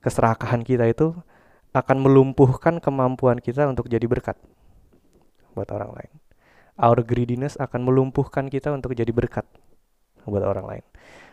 Keserakahan 0.00 0.64
kita 0.64 0.88
itu 0.88 1.12
akan 1.76 1.96
melumpuhkan 2.00 2.80
kemampuan 2.80 3.40
kita 3.40 3.68
untuk 3.68 3.90
jadi 3.92 4.04
berkat 4.08 4.40
buat 5.52 5.68
orang 5.68 5.92
lain. 5.92 6.23
Our 6.74 7.06
greediness 7.06 7.54
akan 7.56 7.86
melumpuhkan 7.86 8.50
kita 8.50 8.74
untuk 8.74 8.98
jadi 8.98 9.10
berkat 9.14 9.46
buat 10.26 10.42
orang 10.42 10.66
lain. 10.66 10.84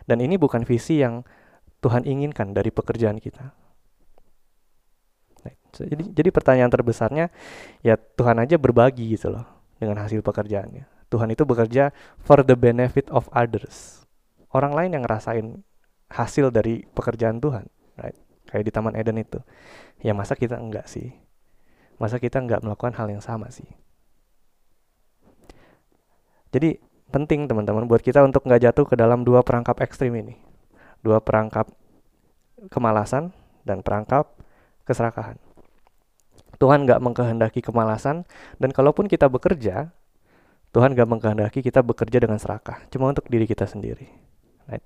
Dan 0.06 0.21
ini 0.21 0.38
bukan 0.38 0.65
visi 0.67 1.01
yang 1.01 1.25
Tuhan 1.82 2.06
inginkan 2.06 2.54
dari 2.54 2.69
pekerjaan 2.69 3.17
kita. 3.17 3.54
Jadi, 5.71 6.12
jadi 6.12 6.30
pertanyaan 6.36 6.67
terbesarnya 6.67 7.32
ya 7.80 7.95
Tuhan 7.95 8.43
aja 8.43 8.60
berbagi 8.60 9.15
gitu 9.15 9.32
loh 9.32 9.47
dengan 9.80 10.04
hasil 10.04 10.19
pekerjaannya. 10.19 11.08
Tuhan 11.08 11.32
itu 11.32 11.47
bekerja 11.47 11.95
for 12.19 12.43
the 12.43 12.60
benefit 12.60 13.08
of 13.08 13.32
others. 13.32 14.04
Orang 14.51 14.75
lain 14.75 14.91
yang 14.91 15.08
ngerasain 15.08 15.63
hasil 16.12 16.51
dari 16.51 16.84
pekerjaan 16.91 17.39
Tuhan, 17.39 17.71
right? 17.95 18.19
Kayak 18.51 18.67
di 18.67 18.71
Taman 18.75 18.99
Eden 18.99 19.15
itu 19.23 19.39
ya 20.01 20.17
masa 20.17 20.34
kita 20.34 20.58
enggak 20.58 20.89
sih 20.89 21.13
masa 22.01 22.17
kita 22.17 22.41
enggak 22.41 22.65
melakukan 22.65 22.97
hal 22.97 23.08
yang 23.13 23.21
sama 23.21 23.54
sih 23.54 23.69
jadi 26.51 26.77
penting 27.11 27.47
teman-teman 27.47 27.87
buat 27.87 27.99
kita 27.99 28.23
untuk 28.23 28.47
nggak 28.47 28.71
jatuh 28.71 28.85
ke 28.87 28.95
dalam 28.95 29.27
dua 29.27 29.43
perangkap 29.43 29.79
ekstrim 29.83 30.15
ini 30.15 30.39
dua 31.03 31.19
perangkap 31.19 31.67
kemalasan 32.69 33.33
dan 33.67 33.83
perangkap 33.83 34.31
keserakahan 34.87 35.35
Tuhan 36.61 36.85
nggak 36.85 37.01
mengkehendaki 37.01 37.59
kemalasan 37.65 38.23
dan 38.61 38.69
kalaupun 38.69 39.09
kita 39.09 39.25
bekerja 39.25 39.89
Tuhan 40.71 40.95
gak 40.95 41.07
mengkehendaki 41.07 41.59
kita 41.59 41.83
bekerja 41.83 42.23
dengan 42.23 42.39
serakah, 42.39 42.87
cuma 42.87 43.11
untuk 43.11 43.27
diri 43.27 43.43
kita 43.43 43.67
sendiri. 43.67 44.07
Right? 44.71 44.83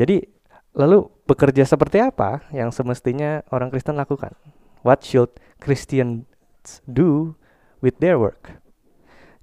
Jadi, 0.00 0.24
lalu 0.72 1.06
bekerja 1.28 1.68
seperti 1.68 2.00
apa 2.00 2.40
yang 2.48 2.72
semestinya 2.72 3.44
orang 3.52 3.68
Kristen 3.68 4.00
lakukan? 4.00 4.32
What 4.80 5.04
should 5.04 5.28
Christians 5.60 6.24
do 6.88 7.36
with 7.84 8.00
their 8.00 8.16
work? 8.16 8.63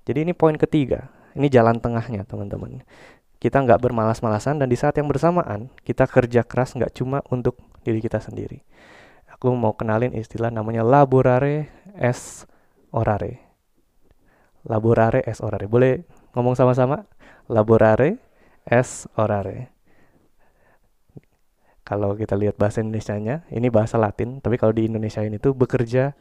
Jadi 0.05 0.25
ini 0.25 0.33
poin 0.33 0.57
ketiga, 0.57 1.13
ini 1.37 1.47
jalan 1.47 1.77
tengahnya 1.77 2.25
teman-teman. 2.25 2.81
Kita 3.41 3.61
nggak 3.61 3.81
bermalas-malasan 3.81 4.61
dan 4.61 4.69
di 4.69 4.77
saat 4.77 4.97
yang 5.01 5.09
bersamaan 5.09 5.73
kita 5.81 6.05
kerja 6.05 6.45
keras 6.45 6.77
nggak 6.77 6.93
cuma 6.93 7.25
untuk 7.33 7.57
diri 7.81 7.97
kita 8.01 8.21
sendiri. 8.21 8.61
Aku 9.33 9.49
mau 9.57 9.73
kenalin 9.73 10.13
istilah 10.13 10.53
namanya 10.53 10.85
laborare 10.85 11.73
es 11.97 12.45
orare 12.93 13.51
laborare 14.65 15.25
es 15.25 15.41
orare. 15.41 15.65
Boleh 15.65 16.05
ngomong 16.37 16.53
sama-sama? 16.53 17.05
Laborare 17.49 18.21
es 18.65 19.09
orare. 19.17 19.73
Kalau 21.81 22.15
kita 22.15 22.39
lihat 22.39 22.55
bahasa 22.55 22.79
Indonesia-nya, 22.79 23.43
ini 23.51 23.67
bahasa 23.67 23.99
Latin, 23.99 24.39
tapi 24.39 24.55
kalau 24.55 24.71
di 24.71 24.87
Indonesia 24.87 25.19
ini 25.25 25.41
tuh 25.41 25.51
bekerja 25.51 26.15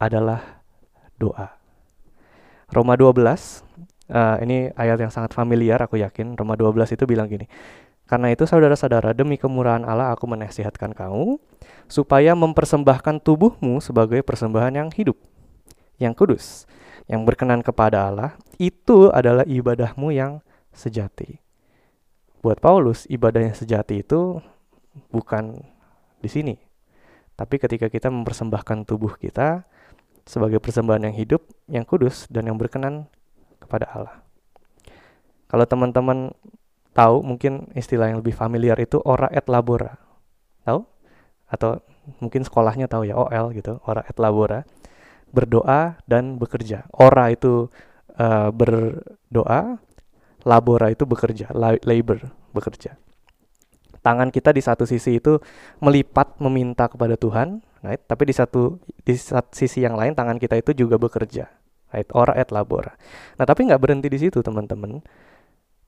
adalah 0.00 0.64
doa. 1.20 1.61
Roma 2.72 2.96
12, 2.96 3.04
uh, 3.04 3.28
eh, 4.08 4.36
ini 4.48 4.58
ayat 4.72 4.96
yang 4.96 5.12
sangat 5.12 5.36
familiar 5.36 5.76
aku 5.84 6.00
yakin. 6.00 6.34
Roma 6.40 6.56
12 6.56 6.96
itu 6.96 7.04
bilang 7.04 7.28
gini, 7.28 7.44
karena 8.08 8.32
itu 8.32 8.48
saudara-saudara 8.48 9.12
demi 9.12 9.36
kemurahan 9.36 9.84
Allah 9.84 10.12
aku 10.12 10.28
menasihatkan 10.28 10.92
kamu 10.96 11.36
supaya 11.88 12.32
mempersembahkan 12.32 13.20
tubuhmu 13.20 13.80
sebagai 13.84 14.24
persembahan 14.24 14.72
yang 14.72 14.88
hidup, 14.92 15.16
yang 16.00 16.16
kudus, 16.16 16.64
yang 17.08 17.28
berkenan 17.28 17.60
kepada 17.60 18.08
Allah, 18.08 18.36
itu 18.56 19.12
adalah 19.12 19.44
ibadahmu 19.44 20.12
yang 20.12 20.40
sejati. 20.72 21.40
Buat 22.40 22.58
Paulus, 22.58 23.04
ibadah 23.06 23.52
yang 23.52 23.56
sejati 23.56 24.02
itu 24.02 24.40
bukan 25.12 25.62
di 26.20 26.28
sini. 26.28 26.56
Tapi 27.36 27.56
ketika 27.56 27.88
kita 27.88 28.12
mempersembahkan 28.12 28.84
tubuh 28.84 29.16
kita 29.16 29.64
sebagai 30.24 30.62
persembahan 30.62 31.10
yang 31.10 31.16
hidup, 31.16 31.42
yang 31.66 31.84
kudus, 31.86 32.26
dan 32.30 32.46
yang 32.46 32.56
berkenan 32.56 33.10
kepada 33.58 33.86
Allah. 33.90 34.16
Kalau 35.50 35.64
teman-teman 35.68 36.32
tahu 36.96 37.24
mungkin 37.24 37.68
istilah 37.76 38.08
yang 38.12 38.20
lebih 38.20 38.36
familiar 38.36 38.76
itu 38.80 39.00
ora 39.02 39.28
et 39.32 39.44
labora. 39.48 39.98
Tahu? 40.64 40.80
Atau 41.52 41.84
mungkin 42.18 42.46
sekolahnya 42.46 42.88
tahu 42.88 43.08
ya 43.08 43.18
OL 43.18 43.52
gitu, 43.52 43.78
ora 43.84 44.00
et 44.06 44.16
labora 44.16 44.64
berdoa 45.32 45.96
dan 46.04 46.36
bekerja. 46.36 46.86
Ora 46.92 47.32
itu 47.32 47.72
uh, 48.20 48.48
berdoa, 48.52 49.80
labora 50.44 50.92
itu 50.92 51.08
bekerja, 51.08 51.50
labor 51.56 52.20
bekerja. 52.52 53.00
Tangan 54.02 54.34
kita 54.34 54.50
di 54.50 54.58
satu 54.58 54.82
sisi 54.82 55.22
itu 55.22 55.38
melipat 55.78 56.42
meminta 56.42 56.90
kepada 56.90 57.14
Tuhan, 57.14 57.62
right? 57.86 58.02
tapi 58.04 58.26
di 58.26 58.34
satu 58.34 58.82
di 59.06 59.14
satu 59.14 59.54
sisi 59.54 59.86
yang 59.86 59.94
lain 59.94 60.18
tangan 60.18 60.42
kita 60.42 60.58
itu 60.58 60.74
juga 60.74 60.98
bekerja, 60.98 61.46
right? 61.94 62.10
Ora 62.10 62.34
et 62.34 62.50
labora. 62.50 62.98
Nah 63.38 63.46
tapi 63.46 63.70
nggak 63.70 63.78
berhenti 63.78 64.10
di 64.10 64.18
situ 64.18 64.42
teman-teman. 64.42 64.98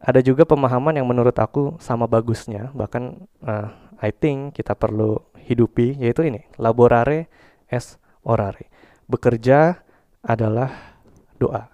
Ada 0.05 0.20
juga 0.20 0.44
pemahaman 0.44 0.94
yang 0.94 1.09
menurut 1.09 1.35
aku 1.35 1.81
sama 1.81 2.05
bagusnya, 2.05 2.70
bahkan 2.77 3.24
uh, 3.40 3.72
I 3.98 4.12
think 4.12 4.53
kita 4.53 4.77
perlu 4.77 5.16
hidupi, 5.48 5.96
yaitu 5.96 6.29
ini, 6.29 6.44
laborare 6.61 7.27
es 7.72 7.96
orare 8.20 8.74
bekerja 9.09 9.85
adalah 10.24 10.96
doa. 11.37 11.68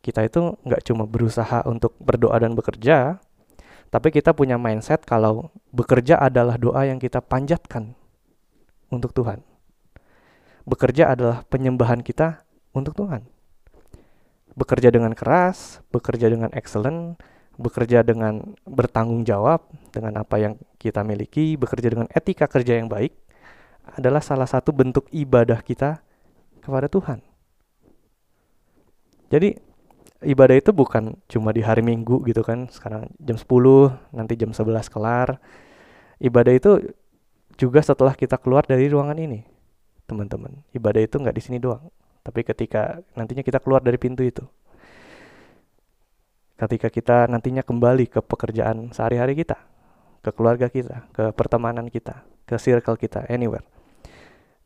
Kita 0.00 0.22
itu 0.22 0.54
nggak 0.62 0.82
cuma 0.86 1.04
berusaha 1.04 1.66
untuk 1.66 1.98
berdoa 1.98 2.38
dan 2.38 2.54
bekerja, 2.54 3.18
tapi 3.96 4.12
kita 4.12 4.36
punya 4.36 4.60
mindset 4.60 5.08
kalau 5.08 5.48
bekerja 5.72 6.20
adalah 6.20 6.60
doa 6.60 6.84
yang 6.84 7.00
kita 7.00 7.24
panjatkan 7.24 7.96
untuk 8.92 9.16
Tuhan. 9.16 9.40
Bekerja 10.68 11.16
adalah 11.16 11.48
penyembahan 11.48 12.04
kita 12.04 12.44
untuk 12.76 12.92
Tuhan. 12.92 13.24
Bekerja 14.52 14.92
dengan 14.92 15.16
keras, 15.16 15.80
bekerja 15.88 16.28
dengan 16.28 16.52
excellent, 16.52 17.16
bekerja 17.56 18.04
dengan 18.04 18.52
bertanggung 18.68 19.24
jawab 19.24 19.64
dengan 19.96 20.20
apa 20.20 20.36
yang 20.44 20.60
kita 20.76 21.00
miliki, 21.00 21.56
bekerja 21.56 21.88
dengan 21.88 22.04
etika 22.12 22.44
kerja 22.44 22.76
yang 22.76 22.92
baik 22.92 23.16
adalah 23.96 24.20
salah 24.20 24.44
satu 24.44 24.76
bentuk 24.76 25.08
ibadah 25.08 25.64
kita 25.64 26.04
kepada 26.60 26.92
Tuhan. 26.92 27.24
Jadi 29.32 29.65
ibadah 30.24 30.56
itu 30.56 30.70
bukan 30.72 31.18
cuma 31.28 31.52
di 31.52 31.60
hari 31.60 31.84
Minggu 31.84 32.24
gitu 32.24 32.40
kan. 32.40 32.70
Sekarang 32.72 33.10
jam 33.20 33.36
10, 33.36 33.44
nanti 34.14 34.34
jam 34.38 34.52
11 34.52 34.88
kelar. 34.88 35.40
Ibadah 36.16 36.52
itu 36.56 36.70
juga 37.56 37.80
setelah 37.84 38.16
kita 38.16 38.40
keluar 38.40 38.64
dari 38.64 38.88
ruangan 38.88 39.16
ini. 39.16 39.44
Teman-teman, 40.06 40.62
ibadah 40.72 41.02
itu 41.02 41.18
nggak 41.18 41.36
di 41.36 41.42
sini 41.42 41.58
doang. 41.58 41.90
Tapi 42.22 42.46
ketika 42.46 43.02
nantinya 43.18 43.42
kita 43.42 43.58
keluar 43.58 43.82
dari 43.82 43.98
pintu 43.98 44.22
itu. 44.22 44.46
Ketika 46.56 46.88
kita 46.88 47.28
nantinya 47.28 47.60
kembali 47.60 48.08
ke 48.08 48.24
pekerjaan 48.24 48.88
sehari-hari 48.96 49.36
kita, 49.36 49.60
ke 50.24 50.32
keluarga 50.32 50.72
kita, 50.72 51.04
ke 51.12 51.28
pertemanan 51.36 51.92
kita, 51.92 52.24
ke 52.48 52.56
circle 52.56 52.96
kita, 52.96 53.28
anywhere. 53.28 53.66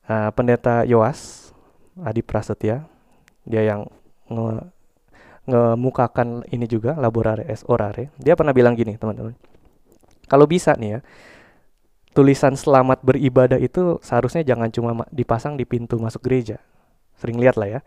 Uh, 0.07 0.31
pendeta 0.31 0.87
Yoas 0.87 1.51
Adi 1.99 2.23
Prasetya 2.23 2.87
dia 3.47 3.63
yang 3.63 3.91
ngemukakan 5.51 6.47
ini 6.55 6.71
juga 6.71 6.95
laborare 6.95 7.45
es 7.51 7.67
orare 7.67 8.15
dia 8.23 8.39
pernah 8.39 8.55
bilang 8.55 8.79
gini 8.79 8.95
teman-teman. 8.95 9.35
Kalau 10.31 10.47
bisa 10.47 10.79
nih 10.79 10.99
ya 10.99 11.01
tulisan 12.15 12.55
selamat 12.55 13.03
beribadah 13.03 13.59
itu 13.59 13.99
seharusnya 14.03 14.47
jangan 14.47 14.71
cuma 14.71 15.07
dipasang 15.11 15.59
di 15.59 15.67
pintu 15.67 15.99
masuk 15.99 16.23
gereja. 16.23 16.63
Sering 17.19 17.37
lihat 17.37 17.61
lah 17.61 17.69
ya 17.69 17.81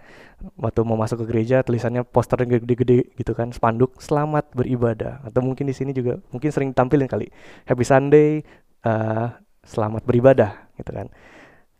waktu 0.59 0.85
mau 0.85 0.99
masuk 0.99 1.23
ke 1.23 1.25
gereja 1.31 1.65
tulisannya 1.65 2.05
poster 2.05 2.37
gede-gede 2.43 3.15
gitu 3.17 3.33
kan 3.33 3.49
spanduk 3.55 3.97
selamat 3.97 4.51
beribadah. 4.53 5.23
Atau 5.23 5.41
mungkin 5.41 5.65
di 5.71 5.75
sini 5.75 5.95
juga 5.95 6.19
mungkin 6.29 6.51
sering 6.51 6.75
tampilin 6.75 7.07
kali 7.07 7.31
happy 7.65 7.85
Sunday 7.87 8.43
uh, 8.83 9.33
selamat 9.63 10.03
beribadah 10.03 10.67
gitu 10.75 10.91
kan. 10.91 11.07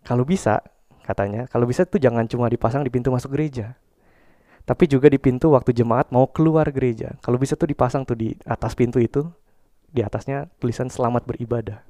Kalau 0.03 0.23
bisa 0.23 0.63
katanya 1.03 1.45
kalau 1.51 1.67
bisa 1.67 1.83
tuh 1.83 1.99
jangan 1.99 2.23
cuma 2.31 2.47
dipasang 2.47 2.81
di 2.81 2.89
pintu 2.89 3.11
masuk 3.11 3.35
gereja 3.35 3.75
tapi 4.63 4.87
juga 4.87 5.11
di 5.11 5.19
pintu 5.19 5.51
waktu 5.51 5.75
jemaat 5.75 6.09
mau 6.15 6.27
keluar 6.31 6.71
gereja. 6.71 7.19
Kalau 7.19 7.35
bisa 7.35 7.59
tuh 7.59 7.67
dipasang 7.67 8.07
tuh 8.07 8.15
di 8.15 8.31
atas 8.47 8.73
pintu 8.79 8.99
itu 9.03 9.27
di 9.91 9.99
atasnya 9.99 10.47
tulisan 10.57 10.87
selamat 10.87 11.27
beribadah. 11.27 11.83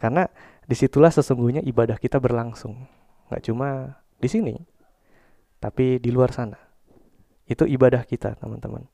Karena 0.00 0.24
di 0.64 0.74
situlah 0.74 1.12
sesungguhnya 1.12 1.60
ibadah 1.68 2.00
kita 2.00 2.16
berlangsung. 2.16 2.88
Nggak 3.28 3.42
cuma 3.44 4.00
di 4.18 4.28
sini 4.28 4.54
tapi 5.60 6.00
di 6.00 6.08
luar 6.08 6.32
sana. 6.32 6.56
Itu 7.44 7.68
ibadah 7.68 8.08
kita 8.08 8.38
teman-teman. 8.40 8.88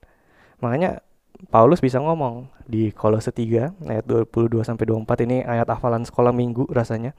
Makanya 0.59 1.05
Paulus 1.51 1.83
bisa 1.83 1.99
ngomong 1.99 2.51
di 2.65 2.95
Kolose 2.95 3.35
3 3.35 3.91
ayat 3.91 4.05
22 4.07 4.63
sampai 4.63 4.87
24 4.87 5.27
ini 5.27 5.43
ayat 5.43 5.67
hafalan 5.71 6.07
sekolah 6.07 6.31
minggu 6.31 6.71
rasanya. 6.71 7.13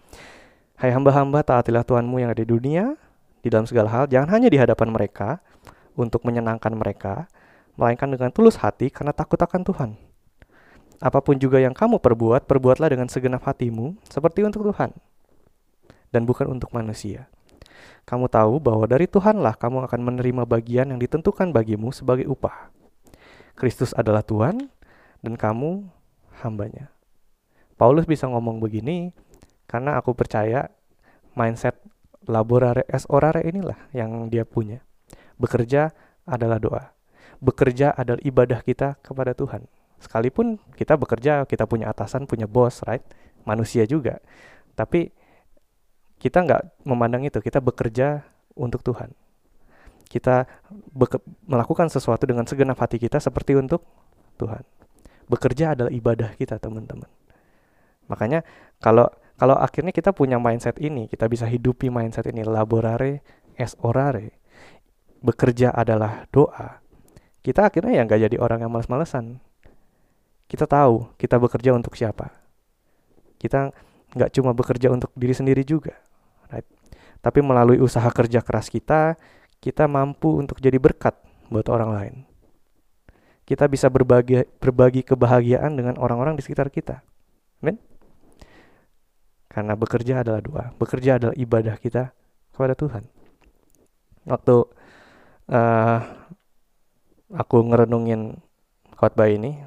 Hai 0.76 0.92
hamba-hamba, 0.92 1.40
taatilah 1.44 1.88
Tuhanmu 1.88 2.20
yang 2.20 2.36
ada 2.36 2.44
di 2.44 2.52
dunia, 2.52 3.00
di 3.46 3.54
dalam 3.54 3.70
segala 3.70 3.94
hal. 3.94 4.10
Jangan 4.10 4.34
hanya 4.34 4.50
di 4.50 4.58
hadapan 4.58 4.90
mereka, 4.90 5.46
untuk 5.94 6.26
menyenangkan 6.26 6.74
mereka, 6.74 7.30
melainkan 7.78 8.10
dengan 8.10 8.34
tulus 8.34 8.58
hati 8.58 8.90
karena 8.90 9.14
takut 9.14 9.38
akan 9.38 9.62
Tuhan. 9.62 9.90
Apa 10.98 11.22
pun 11.22 11.38
juga 11.38 11.60
yang 11.60 11.76
kamu 11.76 12.00
perbuat, 12.00 12.50
perbuatlah 12.50 12.90
dengan 12.90 13.06
segenap 13.06 13.44
hatimu, 13.44 14.00
seperti 14.08 14.42
untuk 14.48 14.66
Tuhan, 14.72 14.96
dan 16.10 16.24
bukan 16.24 16.56
untuk 16.56 16.72
manusia. 16.72 17.28
Kamu 18.08 18.32
tahu 18.32 18.62
bahwa 18.62 18.86
dari 18.88 19.06
Tuhanlah 19.06 19.60
kamu 19.60 19.86
akan 19.92 20.00
menerima 20.02 20.44
bagian 20.48 20.90
yang 20.94 21.00
ditentukan 21.02 21.52
bagimu 21.52 21.92
sebagai 21.92 22.26
upah. 22.32 22.72
Kristus 23.54 23.92
adalah 23.92 24.24
Tuhan, 24.24 24.72
dan 25.20 25.34
kamu 25.36 25.86
hambanya. 26.44 26.92
Paulus 27.76 28.08
bisa 28.08 28.30
ngomong 28.32 28.64
begini 28.64 29.12
karena 29.68 30.00
aku 30.00 30.16
percaya 30.16 30.72
mindset 31.36 31.76
laborare 32.26 32.86
es 32.90 33.06
orare 33.10 33.46
inilah 33.46 33.78
yang 33.94 34.30
dia 34.30 34.44
punya. 34.46 34.82
Bekerja 35.38 35.94
adalah 36.26 36.58
doa. 36.58 36.84
Bekerja 37.44 37.94
adalah 37.94 38.22
ibadah 38.26 38.60
kita 38.66 38.98
kepada 39.04 39.38
Tuhan. 39.38 39.68
Sekalipun 40.02 40.60
kita 40.76 40.98
bekerja, 41.00 41.46
kita 41.48 41.66
punya 41.70 41.90
atasan, 41.92 42.26
punya 42.26 42.50
bos, 42.50 42.84
right? 42.86 43.04
Manusia 43.46 43.86
juga. 43.86 44.20
Tapi 44.74 45.14
kita 46.18 46.42
nggak 46.44 46.86
memandang 46.88 47.24
itu. 47.28 47.38
Kita 47.40 47.62
bekerja 47.62 48.26
untuk 48.58 48.82
Tuhan. 48.82 49.14
Kita 50.06 50.48
melakukan 51.46 51.92
sesuatu 51.92 52.24
dengan 52.24 52.48
segenap 52.48 52.80
hati 52.80 53.02
kita 53.02 53.20
seperti 53.20 53.58
untuk 53.58 53.84
Tuhan. 54.40 54.64
Bekerja 55.26 55.74
adalah 55.74 55.92
ibadah 55.92 56.34
kita, 56.38 56.62
teman-teman. 56.62 57.10
Makanya 58.06 58.46
kalau 58.78 59.10
kalau 59.36 59.56
akhirnya 59.60 59.92
kita 59.92 60.16
punya 60.16 60.40
mindset 60.40 60.80
ini, 60.80 61.12
kita 61.12 61.28
bisa 61.28 61.44
hidupi 61.44 61.92
mindset 61.92 62.28
ini 62.32 62.44
laborare 62.48 63.20
es 63.60 63.76
orare. 63.84 64.44
bekerja 65.26 65.74
adalah 65.74 66.30
doa, 66.30 66.86
kita 67.46 67.70
akhirnya 67.70 67.98
ya 67.98 68.02
nggak 68.06 68.30
jadi 68.30 68.38
orang 68.42 68.66
yang 68.66 68.74
males-malesan. 68.74 69.38
Kita 70.50 70.70
tahu 70.70 71.14
kita 71.18 71.38
bekerja 71.38 71.78
untuk 71.78 71.94
siapa. 71.94 72.30
Kita 73.38 73.74
nggak 74.18 74.34
cuma 74.34 74.54
bekerja 74.58 74.90
untuk 74.90 75.10
diri 75.14 75.34
sendiri 75.34 75.62
juga, 75.62 75.94
right? 76.50 76.66
Tapi 77.22 77.42
melalui 77.42 77.78
usaha 77.78 78.06
kerja 78.10 78.42
keras 78.42 78.70
kita, 78.70 79.14
kita 79.62 79.86
mampu 79.86 80.42
untuk 80.42 80.58
jadi 80.58 80.82
berkat 80.82 81.18
buat 81.54 81.70
orang 81.70 81.90
lain. 81.94 82.16
Kita 83.46 83.70
bisa 83.70 83.94
berbagi 83.94 84.46
berbagi 84.58 85.06
kebahagiaan 85.06 85.78
dengan 85.78 86.02
orang-orang 86.02 86.38
di 86.38 86.42
sekitar 86.42 86.74
kita. 86.74 87.06
Amin. 87.62 87.78
Karena 89.56 89.72
bekerja 89.80 90.20
adalah 90.20 90.44
doa, 90.44 90.66
bekerja 90.76 91.16
adalah 91.16 91.36
ibadah 91.40 91.80
kita 91.80 92.12
kepada 92.52 92.76
Tuhan. 92.76 93.08
Waktu 94.28 94.56
uh, 95.48 96.00
aku 97.32 97.58
ngerenungin 97.64 98.36
khotbah 99.00 99.32
ini, 99.32 99.64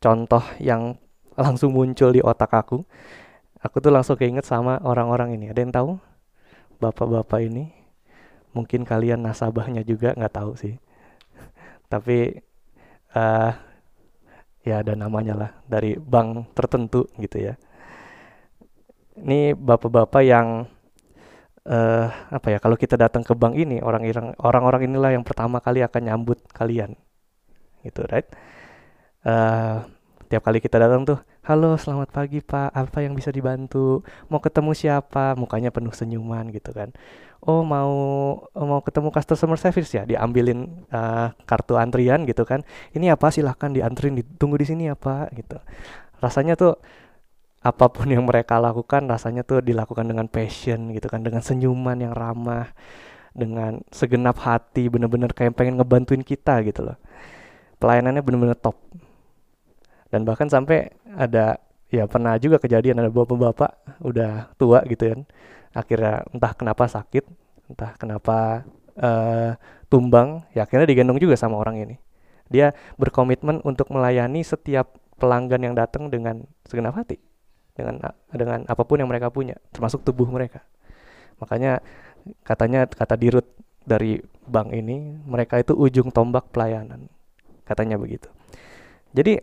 contoh 0.00 0.40
yang 0.64 0.96
langsung 1.36 1.76
muncul 1.76 2.08
di 2.08 2.24
otak 2.24 2.48
aku, 2.56 2.88
aku 3.60 3.76
tuh 3.84 3.92
langsung 3.92 4.16
keinget 4.16 4.48
sama 4.48 4.80
orang-orang 4.80 5.36
ini. 5.36 5.52
Ada 5.52 5.60
yang 5.68 5.74
tahu? 5.76 5.90
Bapak-bapak 6.80 7.44
ini, 7.44 7.68
mungkin 8.56 8.88
kalian 8.88 9.28
nasabahnya 9.28 9.84
juga 9.84 10.16
nggak 10.16 10.32
tahu 10.32 10.56
sih. 10.56 10.80
Tapi 11.92 12.32
uh, 13.12 13.52
ya 14.64 14.80
ada 14.80 14.96
namanya 14.96 15.36
lah 15.36 15.50
dari 15.68 16.00
bank 16.00 16.56
tertentu 16.56 17.04
gitu 17.20 17.44
ya 17.44 17.60
ini 19.22 19.52
bapak-bapak 19.54 20.22
yang 20.22 20.66
uh, 21.68 22.06
apa 22.32 22.46
ya 22.54 22.58
kalau 22.58 22.74
kita 22.78 22.96
datang 22.96 23.26
ke 23.26 23.34
bank 23.36 23.54
ini 23.54 23.82
orang 23.84 24.08
orang-orang 24.40 24.88
inilah 24.88 25.12
yang 25.14 25.24
pertama 25.26 25.60
kali 25.60 25.84
akan 25.84 26.02
nyambut 26.08 26.38
kalian. 26.54 26.96
Gitu 27.84 28.02
right? 28.08 28.26
Uh, 29.22 29.84
tiap 30.28 30.44
kali 30.44 30.60
kita 30.60 30.78
datang 30.78 31.04
tuh 31.04 31.18
halo 31.44 31.76
selamat 31.76 32.08
pagi 32.12 32.40
pak. 32.40 32.72
Apa 32.72 33.04
yang 33.04 33.16
bisa 33.16 33.32
dibantu? 33.32 34.04
Mau 34.32 34.40
ketemu 34.40 34.72
siapa? 34.76 35.34
Mukanya 35.34 35.72
penuh 35.72 35.92
senyuman 35.92 36.48
gitu 36.52 36.72
kan. 36.72 36.92
Oh 37.38 37.62
mau 37.62 37.92
mau 38.52 38.80
ketemu 38.82 39.14
customer 39.14 39.58
service 39.60 39.94
ya? 39.94 40.02
Diambilin 40.08 40.84
uh, 40.90 41.30
kartu 41.46 41.78
antrian 41.78 42.26
gitu 42.26 42.42
kan. 42.44 42.66
Ini 42.92 43.14
apa? 43.14 43.30
Silahkan 43.30 43.70
diantrin 43.70 44.18
ditunggu 44.18 44.58
di 44.58 44.66
sini 44.66 44.82
ya 44.90 44.94
pak. 44.98 45.32
Gitu. 45.32 45.56
Rasanya 46.18 46.58
tuh 46.58 46.82
apa 47.68 47.92
pun 47.92 48.08
yang 48.08 48.24
mereka 48.24 48.56
lakukan 48.56 49.04
rasanya 49.04 49.44
tuh 49.44 49.60
dilakukan 49.60 50.08
dengan 50.08 50.24
passion 50.24 50.88
gitu 50.96 51.12
kan 51.12 51.20
dengan 51.20 51.44
senyuman 51.44 52.00
yang 52.00 52.16
ramah 52.16 52.72
dengan 53.36 53.84
segenap 53.92 54.40
hati 54.40 54.88
bener-bener 54.88 55.30
kayak 55.36 55.52
pengen 55.52 55.76
ngebantuin 55.76 56.24
kita 56.24 56.64
gitu 56.64 56.88
loh. 56.88 56.96
Pelayanannya 57.78 58.24
bener-bener 58.24 58.56
top. 58.58 58.74
Dan 60.08 60.24
bahkan 60.24 60.48
sampai 60.48 60.96
ada 61.14 61.60
ya 61.92 62.08
pernah 62.08 62.40
juga 62.40 62.56
kejadian 62.56 63.04
ada 63.04 63.12
bapak-bapak 63.12 64.00
udah 64.00 64.52
tua 64.56 64.84
gitu 64.88 65.08
kan 65.08 65.20
akhirnya 65.72 66.24
entah 66.36 66.52
kenapa 66.52 66.84
sakit 66.84 67.24
entah 67.72 67.96
kenapa 67.96 68.64
uh, 69.00 69.56
tumbang 69.88 70.44
ya 70.52 70.64
akhirnya 70.64 70.88
digendong 70.88 71.20
juga 71.20 71.36
sama 71.36 71.60
orang 71.60 71.84
ini. 71.84 71.96
Dia 72.48 72.72
berkomitmen 72.96 73.60
untuk 73.60 73.92
melayani 73.92 74.40
setiap 74.40 74.96
pelanggan 75.20 75.60
yang 75.60 75.74
datang 75.76 76.08
dengan 76.08 76.48
segenap 76.64 76.96
hati 76.96 77.27
dengan 77.78 78.02
dengan 78.34 78.66
apa 78.66 78.82
pun 78.82 78.98
yang 78.98 79.06
mereka 79.06 79.30
punya 79.30 79.54
termasuk 79.70 80.02
tubuh 80.02 80.26
mereka. 80.26 80.66
Makanya 81.38 81.78
katanya 82.42 82.90
kata 82.90 83.14
dirut 83.14 83.46
dari 83.86 84.18
bank 84.44 84.74
ini 84.74 85.22
mereka 85.22 85.62
itu 85.62 85.78
ujung 85.78 86.10
tombak 86.10 86.50
pelayanan. 86.50 87.06
Katanya 87.62 87.94
begitu. 87.94 88.26
Jadi 89.14 89.38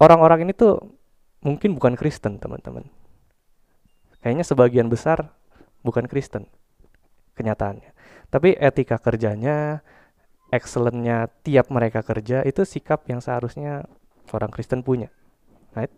orang-orang 0.00 0.48
ini 0.48 0.56
tuh 0.56 0.80
mungkin 1.44 1.76
bukan 1.76 1.94
Kristen 2.00 2.40
teman-teman. 2.40 2.88
Kayaknya 4.24 4.44
sebagian 4.48 4.88
besar 4.88 5.28
bukan 5.84 6.08
Kristen 6.08 6.48
kenyataannya. 7.36 7.92
Tapi 8.32 8.56
etika 8.56 8.96
kerjanya 8.96 9.84
excellentnya 10.48 11.28
tiap 11.44 11.68
mereka 11.68 12.00
kerja 12.00 12.40
itu 12.48 12.64
sikap 12.64 13.04
yang 13.06 13.20
seharusnya 13.20 13.84
seorang 14.26 14.48
Kristen 14.48 14.80
punya. 14.80 15.12
Right 15.76 15.92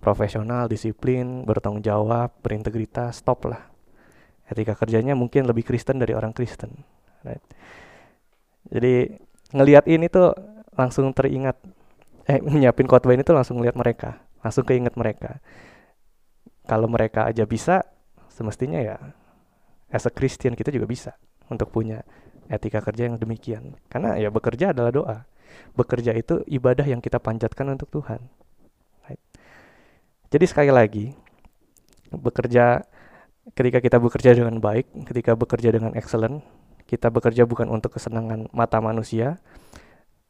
profesional, 0.00 0.66
disiplin, 0.66 1.44
bertanggung 1.44 1.84
jawab, 1.84 2.32
berintegritas, 2.40 3.20
stop 3.20 3.44
lah. 3.46 3.68
Etika 4.48 4.74
kerjanya 4.74 5.14
mungkin 5.14 5.46
lebih 5.46 5.62
Kristen 5.62 6.00
dari 6.00 6.16
orang 6.16 6.34
Kristen. 6.34 6.82
Right? 7.22 7.44
Jadi 8.72 9.14
ngelihat 9.52 9.84
ini 9.86 10.08
tuh 10.08 10.32
langsung 10.74 11.12
teringat, 11.12 11.60
eh 12.26 12.40
nyiapin 12.58 12.88
khotbah 12.88 13.14
ini 13.14 13.22
tuh 13.22 13.36
langsung 13.36 13.60
ngeliat 13.60 13.76
mereka, 13.76 14.24
langsung 14.40 14.64
keinget 14.64 14.96
mereka. 14.96 15.38
Kalau 16.64 16.88
mereka 16.88 17.28
aja 17.28 17.44
bisa, 17.44 17.84
semestinya 18.32 18.80
ya 18.80 18.96
as 19.90 20.06
a 20.06 20.12
Christian 20.12 20.54
kita 20.54 20.70
juga 20.70 20.86
bisa 20.86 21.12
untuk 21.50 21.74
punya 21.74 22.06
etika 22.48 22.80
kerja 22.80 23.10
yang 23.10 23.18
demikian. 23.20 23.76
Karena 23.90 24.16
ya 24.16 24.32
bekerja 24.32 24.72
adalah 24.72 24.90
doa. 24.90 25.18
Bekerja 25.74 26.14
itu 26.14 26.46
ibadah 26.46 26.86
yang 26.86 27.02
kita 27.02 27.18
panjatkan 27.18 27.74
untuk 27.74 27.90
Tuhan. 27.90 28.39
Jadi 30.30 30.44
sekali 30.46 30.70
lagi, 30.70 31.10
bekerja 32.14 32.86
ketika 33.58 33.82
kita 33.82 33.98
bekerja 33.98 34.30
dengan 34.38 34.62
baik, 34.62 34.86
ketika 35.10 35.34
bekerja 35.34 35.74
dengan 35.74 35.90
excellent, 35.98 36.46
kita 36.86 37.10
bekerja 37.10 37.50
bukan 37.50 37.66
untuk 37.66 37.98
kesenangan 37.98 38.46
mata 38.54 38.78
manusia, 38.78 39.42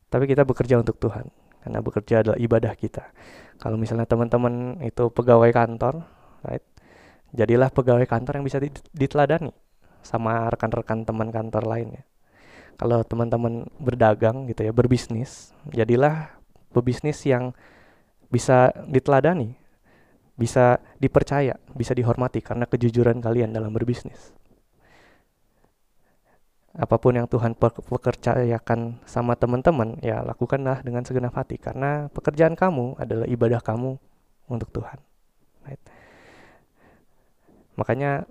tapi 0.08 0.24
kita 0.24 0.48
bekerja 0.48 0.80
untuk 0.80 0.96
Tuhan. 0.96 1.28
Karena 1.60 1.84
bekerja 1.84 2.24
adalah 2.24 2.40
ibadah 2.40 2.72
kita. 2.72 3.12
Kalau 3.60 3.76
misalnya 3.76 4.08
teman-teman 4.08 4.80
itu 4.80 5.12
pegawai 5.12 5.52
kantor, 5.52 6.08
right? 6.48 6.64
Jadilah 7.36 7.68
pegawai 7.68 8.08
kantor 8.08 8.40
yang 8.40 8.46
bisa 8.48 8.56
diteladani 8.96 9.52
sama 10.00 10.48
rekan-rekan 10.48 11.04
teman 11.04 11.28
kantor 11.28 11.68
lainnya. 11.68 12.08
Kalau 12.80 13.04
teman-teman 13.04 13.68
berdagang 13.76 14.48
gitu 14.48 14.64
ya, 14.64 14.72
berbisnis, 14.72 15.52
jadilah 15.68 16.32
pebisnis 16.72 17.20
yang 17.28 17.52
bisa 18.32 18.72
diteladani 18.88 19.59
bisa 20.40 20.80
dipercaya, 20.96 21.60
bisa 21.76 21.92
dihormati 21.92 22.40
karena 22.40 22.64
kejujuran 22.64 23.20
kalian 23.20 23.52
dalam 23.52 23.68
berbisnis. 23.76 24.32
Apa 26.72 26.96
pun 26.96 27.12
yang 27.12 27.28
Tuhan 27.28 27.52
pekerjakan 27.60 29.04
sama 29.04 29.36
teman-teman, 29.36 30.00
ya 30.00 30.24
lakukanlah 30.24 30.80
dengan 30.80 31.04
segenap 31.04 31.36
hati 31.36 31.60
karena 31.60 32.08
pekerjaan 32.08 32.56
kamu 32.56 32.96
adalah 32.96 33.28
ibadah 33.28 33.60
kamu 33.60 34.00
untuk 34.48 34.72
Tuhan. 34.72 34.96
Right. 35.68 35.82
Makanya 37.76 38.24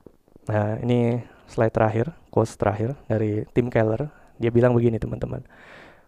nah 0.49 0.81
ini 0.81 1.21
slide 1.45 1.75
terakhir, 1.75 2.05
quotes 2.33 2.57
terakhir 2.57 2.97
dari 3.05 3.45
Tim 3.53 3.69
Keller, 3.69 4.09
dia 4.41 4.49
bilang 4.49 4.73
begini 4.73 4.97
teman-teman. 4.97 5.45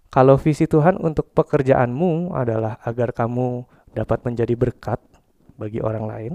Kalau 0.10 0.40
visi 0.40 0.66
Tuhan 0.66 0.98
untuk 0.98 1.30
pekerjaanmu 1.36 2.34
adalah 2.34 2.80
agar 2.84 3.14
kamu 3.14 3.64
dapat 3.92 4.24
menjadi 4.24 4.56
berkat 4.56 5.00
bagi 5.62 5.78
orang 5.78 6.06
lain, 6.10 6.34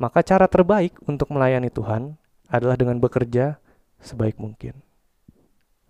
maka 0.00 0.24
cara 0.24 0.48
terbaik 0.48 0.96
untuk 1.04 1.28
melayani 1.28 1.68
Tuhan 1.68 2.16
adalah 2.48 2.80
dengan 2.80 2.96
bekerja 2.96 3.60
sebaik 4.00 4.40
mungkin. 4.40 4.80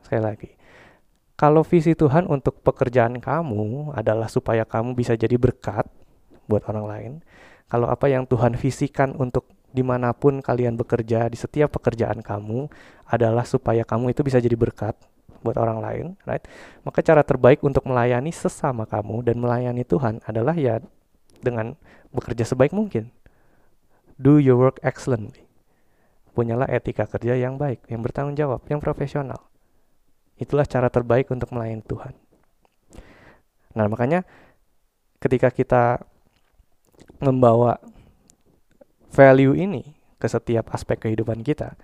Sekali 0.03 0.23
lagi, 0.23 0.51
kalau 1.39 1.63
visi 1.63 1.95
Tuhan 1.95 2.27
untuk 2.27 2.61
pekerjaan 2.61 3.23
kamu 3.23 3.95
adalah 3.95 4.27
supaya 4.27 4.67
kamu 4.67 4.99
bisa 4.99 5.15
jadi 5.15 5.39
berkat 5.39 5.87
buat 6.51 6.67
orang 6.69 6.87
lain, 6.87 7.13
kalau 7.71 7.89
apa 7.89 8.11
yang 8.11 8.29
Tuhan 8.29 8.59
visikan 8.59 9.17
untuk 9.17 9.49
di 9.75 9.83
mana 9.83 10.15
pun 10.15 10.39
kalian 10.39 10.79
bekerja, 10.79 11.27
di 11.27 11.35
setiap 11.35 11.75
pekerjaan 11.75 12.23
kamu 12.23 12.71
adalah 13.11 13.43
supaya 13.43 13.83
kamu 13.83 14.15
itu 14.15 14.23
bisa 14.23 14.39
jadi 14.39 14.55
berkat 14.55 14.95
buat 15.43 15.59
orang 15.59 15.79
lain, 15.83 16.07
right? 16.25 16.47
Maka 16.87 17.03
cara 17.03 17.27
terbaik 17.27 17.61
untuk 17.67 17.85
melayani 17.85 18.31
sesama 18.31 18.87
kamu 18.87 19.27
dan 19.27 19.37
melayani 19.43 19.83
Tuhan 19.83 20.23
adalah 20.25 20.55
ya 20.55 20.79
dengan 21.45 21.77
bekerja 22.11 22.49
sebaik 22.49 22.73
mungkin. 22.73 23.13
Do 24.17 24.41
your 24.41 24.57
work 24.57 24.81
excellently. 24.81 25.45
Punyalah 26.35 26.67
etika 26.73 27.07
kerja 27.07 27.39
yang 27.39 27.61
baik, 27.61 27.87
yang 27.87 28.03
bertanggung 28.03 28.35
jawab, 28.35 28.65
yang 28.67 28.83
profesional. 28.83 29.39
Itulah 30.35 30.67
cara 30.67 30.91
terbaik 30.91 31.31
untuk 31.31 31.55
melayani 31.55 31.85
Tuhan. 31.87 32.15
Nah, 33.79 33.87
makanya 33.87 34.27
ketika 35.23 35.53
kita 35.55 36.03
membawa 37.23 37.79
value 39.15 39.55
ini 39.55 39.95
ke 40.19 40.27
setiap 40.27 40.75
aspek 40.75 41.07
kehidupan 41.07 41.47
kita, 41.47 41.79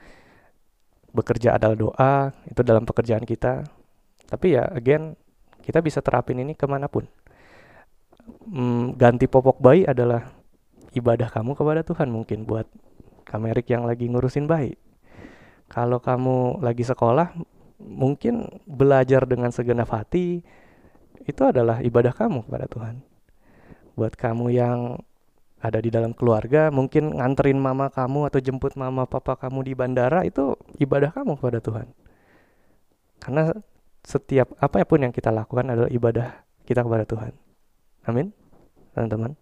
bekerja 1.14 1.58
adalah 1.58 1.78
doa, 1.78 2.14
itu 2.50 2.62
dalam 2.66 2.82
pekerjaan 2.82 3.22
kita. 3.22 3.62
Tapi 4.26 4.58
ya, 4.58 4.66
again, 4.70 5.14
kita 5.62 5.78
bisa 5.78 6.02
terapin 6.02 6.42
ini 6.42 6.58
ke 6.58 6.66
mana 6.66 6.90
pun 6.90 7.06
mm, 8.46 8.98
ganti 8.98 9.26
popok 9.30 9.58
bayi 9.62 9.86
adalah 9.86 10.30
ibadah 10.94 11.30
kamu 11.30 11.54
kepada 11.54 11.86
Tuhan 11.86 12.10
mungkin 12.10 12.46
buat 12.46 12.66
Kamerik 13.30 13.70
yang 13.70 13.86
lagi 13.86 14.10
ngurusin 14.10 14.50
bayi. 14.50 14.74
Kalau 15.70 16.02
kamu 16.02 16.58
lagi 16.66 16.82
sekolah, 16.82 17.30
mungkin 17.78 18.50
belajar 18.66 19.22
dengan 19.22 19.54
segenap 19.54 19.86
hati 19.94 20.42
itu 21.22 21.42
adalah 21.46 21.78
ibadah 21.78 22.10
kamu 22.10 22.42
kepada 22.42 22.66
Tuhan. 22.66 23.06
Buat 23.94 24.18
kamu 24.18 24.50
yang 24.50 24.98
ada 25.62 25.78
di 25.78 25.94
dalam 25.94 26.10
keluarga, 26.10 26.74
mungkin 26.74 27.14
nganterin 27.14 27.60
mama 27.60 27.86
kamu 27.86 28.34
atau 28.34 28.42
jemput 28.42 28.74
mama 28.74 29.06
papa 29.06 29.38
kamu 29.38 29.62
di 29.62 29.72
bandara 29.78 30.26
itu 30.26 30.58
ibadah 30.82 31.14
kamu 31.14 31.38
kepada 31.38 31.62
Tuhan. 31.62 31.86
Karena 33.22 33.54
setiap 34.02 34.58
apa 34.58 34.82
pun 34.82 35.06
yang 35.06 35.14
kita 35.14 35.30
lakukan 35.30 35.70
adalah 35.70 35.90
ibadah 35.92 36.42
kita 36.66 36.82
kepada 36.82 37.06
Tuhan. 37.06 37.32
Amin, 38.10 38.34
teman-teman. 38.90 39.38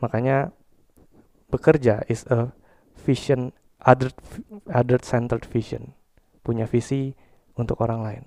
Makanya 0.00 0.50
bekerja 1.52 2.00
is 2.08 2.24
a 2.32 2.48
vision 3.04 3.52
other 3.84 4.08
other 4.72 4.98
centered 5.04 5.44
vision. 5.46 5.92
Punya 6.40 6.64
visi 6.66 7.12
untuk 7.54 7.84
orang 7.84 8.00
lain. 8.02 8.24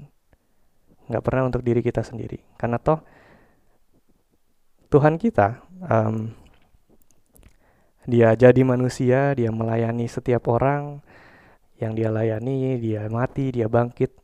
Nggak 1.12 1.24
pernah 1.26 1.44
untuk 1.50 1.66
diri 1.66 1.82
kita 1.82 2.06
sendiri. 2.06 2.40
Karena 2.56 2.78
toh 2.80 3.02
Tuhan 4.88 5.18
kita 5.18 5.66
um, 5.90 6.32
dia 8.06 8.38
jadi 8.38 8.62
manusia 8.62 9.34
dia 9.34 9.50
melayani 9.50 10.06
setiap 10.06 10.48
orang. 10.48 11.02
Yang 11.76 11.92
dia 12.00 12.10
layani 12.14 12.80
dia 12.80 13.10
mati 13.12 13.52
dia 13.52 13.68
bangkit. 13.68 14.16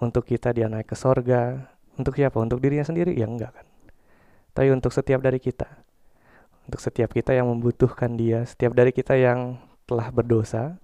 Untuk 0.00 0.28
kita 0.28 0.52
dia 0.52 0.68
naik 0.68 0.92
ke 0.92 0.96
sorga 0.96 1.70
untuk 1.96 2.14
siapa? 2.14 2.36
Untuk 2.38 2.62
dirinya 2.62 2.86
sendiri? 2.86 3.16
Ya 3.16 3.26
enggak 3.26 3.56
kan. 3.56 3.66
Tapi 4.54 4.68
untuk 4.74 4.90
setiap 4.90 5.22
dari 5.22 5.38
kita. 5.38 5.66
Untuk 6.66 6.78
setiap 6.78 7.10
kita 7.10 7.34
yang 7.34 7.50
membutuhkan 7.50 8.14
dia 8.14 8.46
setiap 8.46 8.76
dari 8.76 8.94
kita 8.94 9.18
yang 9.18 9.58
telah 9.90 10.06
berdosa, 10.14 10.78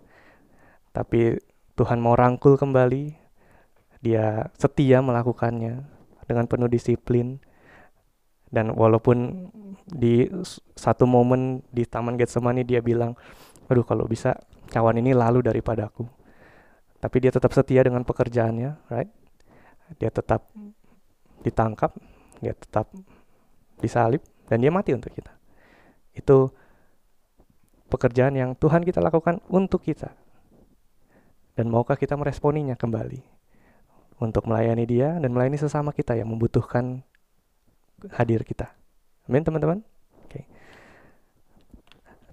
tapi 0.90 1.38
Tuhan 1.78 2.02
mau 2.02 2.18
rangkul 2.18 2.58
kembali, 2.58 3.14
dia 4.02 4.50
setia 4.58 4.98
melakukannya 4.98 5.86
dengan 6.26 6.50
penuh 6.50 6.66
disiplin, 6.66 7.38
dan 8.50 8.74
walaupun 8.74 9.46
di 9.86 10.26
satu 10.74 11.06
momen 11.06 11.62
di 11.70 11.86
Taman 11.86 12.18
Getsemani 12.18 12.66
dia 12.66 12.82
bilang, 12.82 13.14
aduh 13.70 13.86
kalau 13.86 14.10
bisa 14.10 14.34
cawan 14.74 14.98
ini 14.98 15.14
lalu 15.14 15.46
daripadaku. 15.46 16.06
Tapi 16.98 17.16
dia 17.22 17.30
tetap 17.30 17.54
setia 17.54 17.86
dengan 17.86 18.02
pekerjaannya, 18.02 18.90
right? 18.90 19.10
Dia 20.02 20.10
tetap 20.10 20.50
ditangkap, 21.46 21.94
dia 22.42 22.52
tetap 22.52 22.90
disalib, 23.78 24.20
dan 24.50 24.58
dia 24.58 24.74
mati 24.74 24.90
untuk 24.90 25.14
kita. 25.14 25.30
Itu 26.10 26.50
pekerjaan 27.86 28.34
yang 28.34 28.50
Tuhan 28.58 28.82
kita 28.82 28.98
lakukan 28.98 29.38
untuk 29.46 29.86
kita. 29.86 30.10
Dan 31.56 31.72
maukah 31.72 31.96
kita 31.96 32.18
meresponinya 32.18 32.76
kembali 32.76 33.22
untuk 34.20 34.44
melayani 34.44 34.84
dia 34.84 35.16
dan 35.16 35.32
melayani 35.32 35.56
sesama 35.56 35.92
kita 35.92 36.16
yang 36.16 36.28
membutuhkan 36.28 37.00
hadir 38.12 38.44
kita. 38.44 38.72
Amin 39.24 39.40
teman-teman. 39.40 39.80
Oke. 40.24 40.42
Okay. 40.42 40.44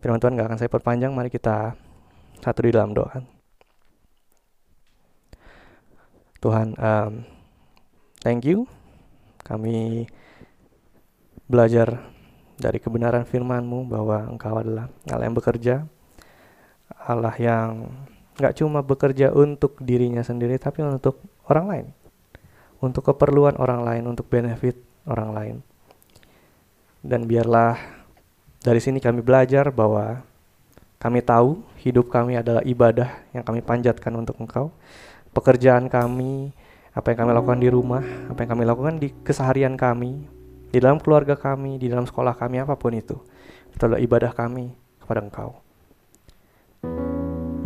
Firman 0.03 0.20
Tuhan 0.20 0.36
gak 0.36 0.47
akan 0.51 0.59
saya 0.59 0.72
perpanjang, 0.72 1.16
mari 1.16 1.32
kita 1.32 1.80
satu 2.43 2.59
di 2.68 2.76
dalam 2.76 2.91
doa. 2.91 3.24
Tuhan, 6.43 6.76
um, 6.76 7.24
thank 8.20 8.43
you. 8.43 8.68
Kami 9.44 10.08
belajar 11.48 12.00
dari 12.56 12.80
kebenaran 12.80 13.28
firman-Mu 13.28 13.86
bahwa 13.91 14.26
Engkau 14.32 14.56
adalah 14.58 14.88
Allah 15.12 15.26
yang 15.28 15.38
bekerja, 15.38 15.76
Allah 17.04 17.36
yang 17.36 17.91
gak 18.39 18.58
cuma 18.58 18.82
bekerja 18.82 19.30
untuk 19.36 19.78
dirinya 19.84 20.24
sendiri, 20.24 20.58
tapi 20.58 20.82
untuk 20.82 21.20
orang 21.52 21.66
lain, 21.68 21.88
untuk 22.80 23.04
keperluan 23.06 23.60
orang 23.60 23.84
lain, 23.84 24.04
untuk 24.08 24.26
benefit 24.32 24.80
orang 25.06 25.30
lain. 25.36 25.56
Dan 27.04 27.28
biarlah 27.28 27.76
dari 28.64 28.80
sini 28.80 29.04
kami 29.04 29.20
belajar 29.20 29.68
bahwa 29.76 30.24
kami 31.04 31.20
tahu 31.20 31.60
hidup 31.84 32.08
kami 32.08 32.39
adalah 32.39 32.64
ibadah 32.64 33.28
yang 33.36 33.44
kami 33.44 33.60
panjatkan 33.60 34.16
untuk 34.16 34.39
Engkau. 34.39 34.72
Pekerjaan 35.36 35.91
kami, 35.91 36.56
apa 36.94 37.10
yang 37.10 37.26
kami 37.26 37.32
lakukan 37.34 37.60
di 37.60 37.70
rumah, 37.74 38.06
apa 38.30 38.46
yang 38.46 38.52
kami 38.54 38.64
lakukan 38.70 38.96
di 39.02 39.10
keseharian 39.26 39.74
kami, 39.74 40.30
di 40.70 40.78
dalam 40.78 41.02
keluarga 41.02 41.34
kami, 41.34 41.82
di 41.82 41.89
dalam 41.89 42.06
sekolah 42.06 42.38
kami, 42.38 42.62
apa 42.62 42.78
pun 42.78 42.94
itu. 42.94 43.18
Itu 43.74 43.89
adalah 43.89 44.02
ibadah 44.02 44.30
kami 44.30 44.78
kepada 45.02 45.26
Engkau. 45.26 45.58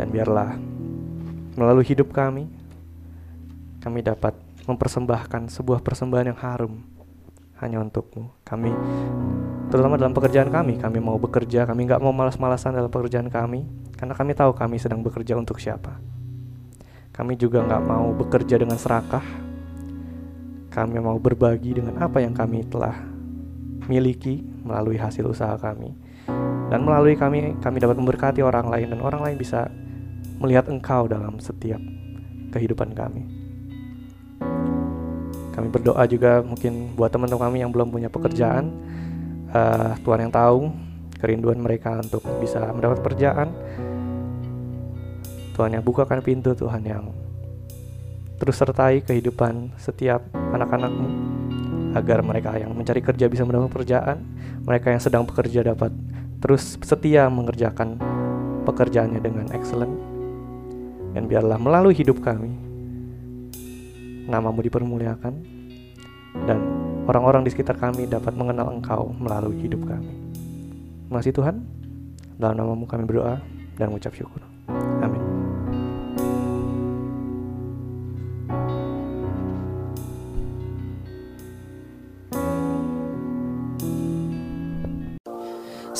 Dan 0.00 0.08
biarlah 0.08 0.56
melalui 1.60 1.84
hidup 1.84 2.08
kami, 2.08 2.48
kami 3.84 4.00
dapat 4.00 4.32
mempersembahkan 4.64 5.52
sebuah 5.52 5.84
persembahan 5.84 6.32
yang 6.32 6.40
harum 6.40 6.80
hanya 7.60 7.84
untukmu. 7.84 8.32
Kami, 8.48 8.72
terutama 9.68 10.00
dalam 10.00 10.16
pekerjaan 10.16 10.48
kami, 10.48 10.80
kami 10.80 10.98
mau 11.04 11.20
bekerja, 11.20 11.68
kami 11.68 11.84
nggak 11.84 12.00
mau 12.00 12.16
malas-malasan 12.16 12.76
dalam 12.76 12.88
pekerjaan 12.88 13.28
kami, 13.28 13.68
karena 13.96 14.14
kami 14.16 14.32
tahu 14.32 14.56
kami 14.56 14.80
sedang 14.80 15.04
bekerja 15.04 15.36
untuk 15.36 15.60
siapa. 15.60 16.17
Kami 17.18 17.34
juga 17.34 17.66
nggak 17.66 17.82
mau 17.82 18.14
bekerja 18.14 18.62
dengan 18.62 18.78
serakah, 18.78 19.26
kami 20.70 21.02
mau 21.02 21.18
berbagi 21.18 21.74
dengan 21.74 21.98
apa 21.98 22.22
yang 22.22 22.30
kami 22.30 22.62
telah 22.70 22.94
miliki 23.90 24.38
melalui 24.62 24.94
hasil 24.94 25.26
usaha 25.26 25.58
kami. 25.58 25.90
Dan 26.70 26.86
melalui 26.86 27.18
kami, 27.18 27.58
kami 27.58 27.82
dapat 27.82 27.98
memberkati 27.98 28.38
orang 28.38 28.70
lain 28.70 28.94
dan 28.94 29.02
orang 29.02 29.26
lain 29.26 29.34
bisa 29.34 29.66
melihat 30.38 30.70
engkau 30.70 31.10
dalam 31.10 31.42
setiap 31.42 31.82
kehidupan 32.54 32.94
kami. 32.94 33.26
Kami 35.58 35.74
berdoa 35.74 36.06
juga 36.06 36.38
mungkin 36.46 36.94
buat 36.94 37.10
teman-teman 37.10 37.50
kami 37.50 37.58
yang 37.66 37.74
belum 37.74 37.90
punya 37.90 38.06
pekerjaan, 38.06 38.70
uh, 39.50 39.98
Tuhan 40.06 40.30
yang 40.30 40.30
tahu 40.30 40.70
kerinduan 41.18 41.58
mereka 41.58 41.98
untuk 41.98 42.22
bisa 42.38 42.62
mendapat 42.70 43.02
pekerjaan. 43.02 43.50
Tuhan 45.58 45.74
yang 45.74 45.82
bukakan 45.82 46.22
pintu, 46.22 46.54
Tuhan 46.54 46.86
yang 46.86 47.10
terus 48.38 48.54
sertai 48.54 49.02
kehidupan 49.02 49.74
setiap 49.74 50.22
anak-anakmu 50.54 51.10
agar 51.98 52.22
mereka 52.22 52.54
yang 52.54 52.70
mencari 52.78 53.02
kerja 53.02 53.26
bisa 53.26 53.42
mendapat 53.42 53.74
pekerjaan, 53.74 54.22
mereka 54.62 54.94
yang 54.94 55.02
sedang 55.02 55.26
bekerja 55.26 55.66
dapat 55.66 55.90
terus 56.38 56.78
setia 56.78 57.26
mengerjakan 57.26 57.98
pekerjaannya 58.62 59.18
dengan 59.18 59.50
excellent. 59.50 59.90
Dan 61.18 61.26
biarlah 61.26 61.58
melalui 61.58 61.98
hidup 61.98 62.22
kami 62.22 62.54
namamu 64.30 64.62
dipermuliakan 64.62 65.34
dan 66.46 66.58
orang-orang 67.10 67.42
di 67.42 67.50
sekitar 67.50 67.74
kami 67.80 68.06
dapat 68.06 68.30
mengenal 68.36 68.70
Engkau 68.70 69.10
melalui 69.18 69.58
hidup 69.58 69.82
kami. 69.82 70.14
Kasih 71.10 71.34
Tuhan. 71.34 71.66
Dalam 72.38 72.54
namamu 72.54 72.86
kami 72.86 73.02
berdoa 73.02 73.42
dan 73.74 73.90
mengucap 73.90 74.14
syukur. 74.14 74.38
Amin. 75.02 75.07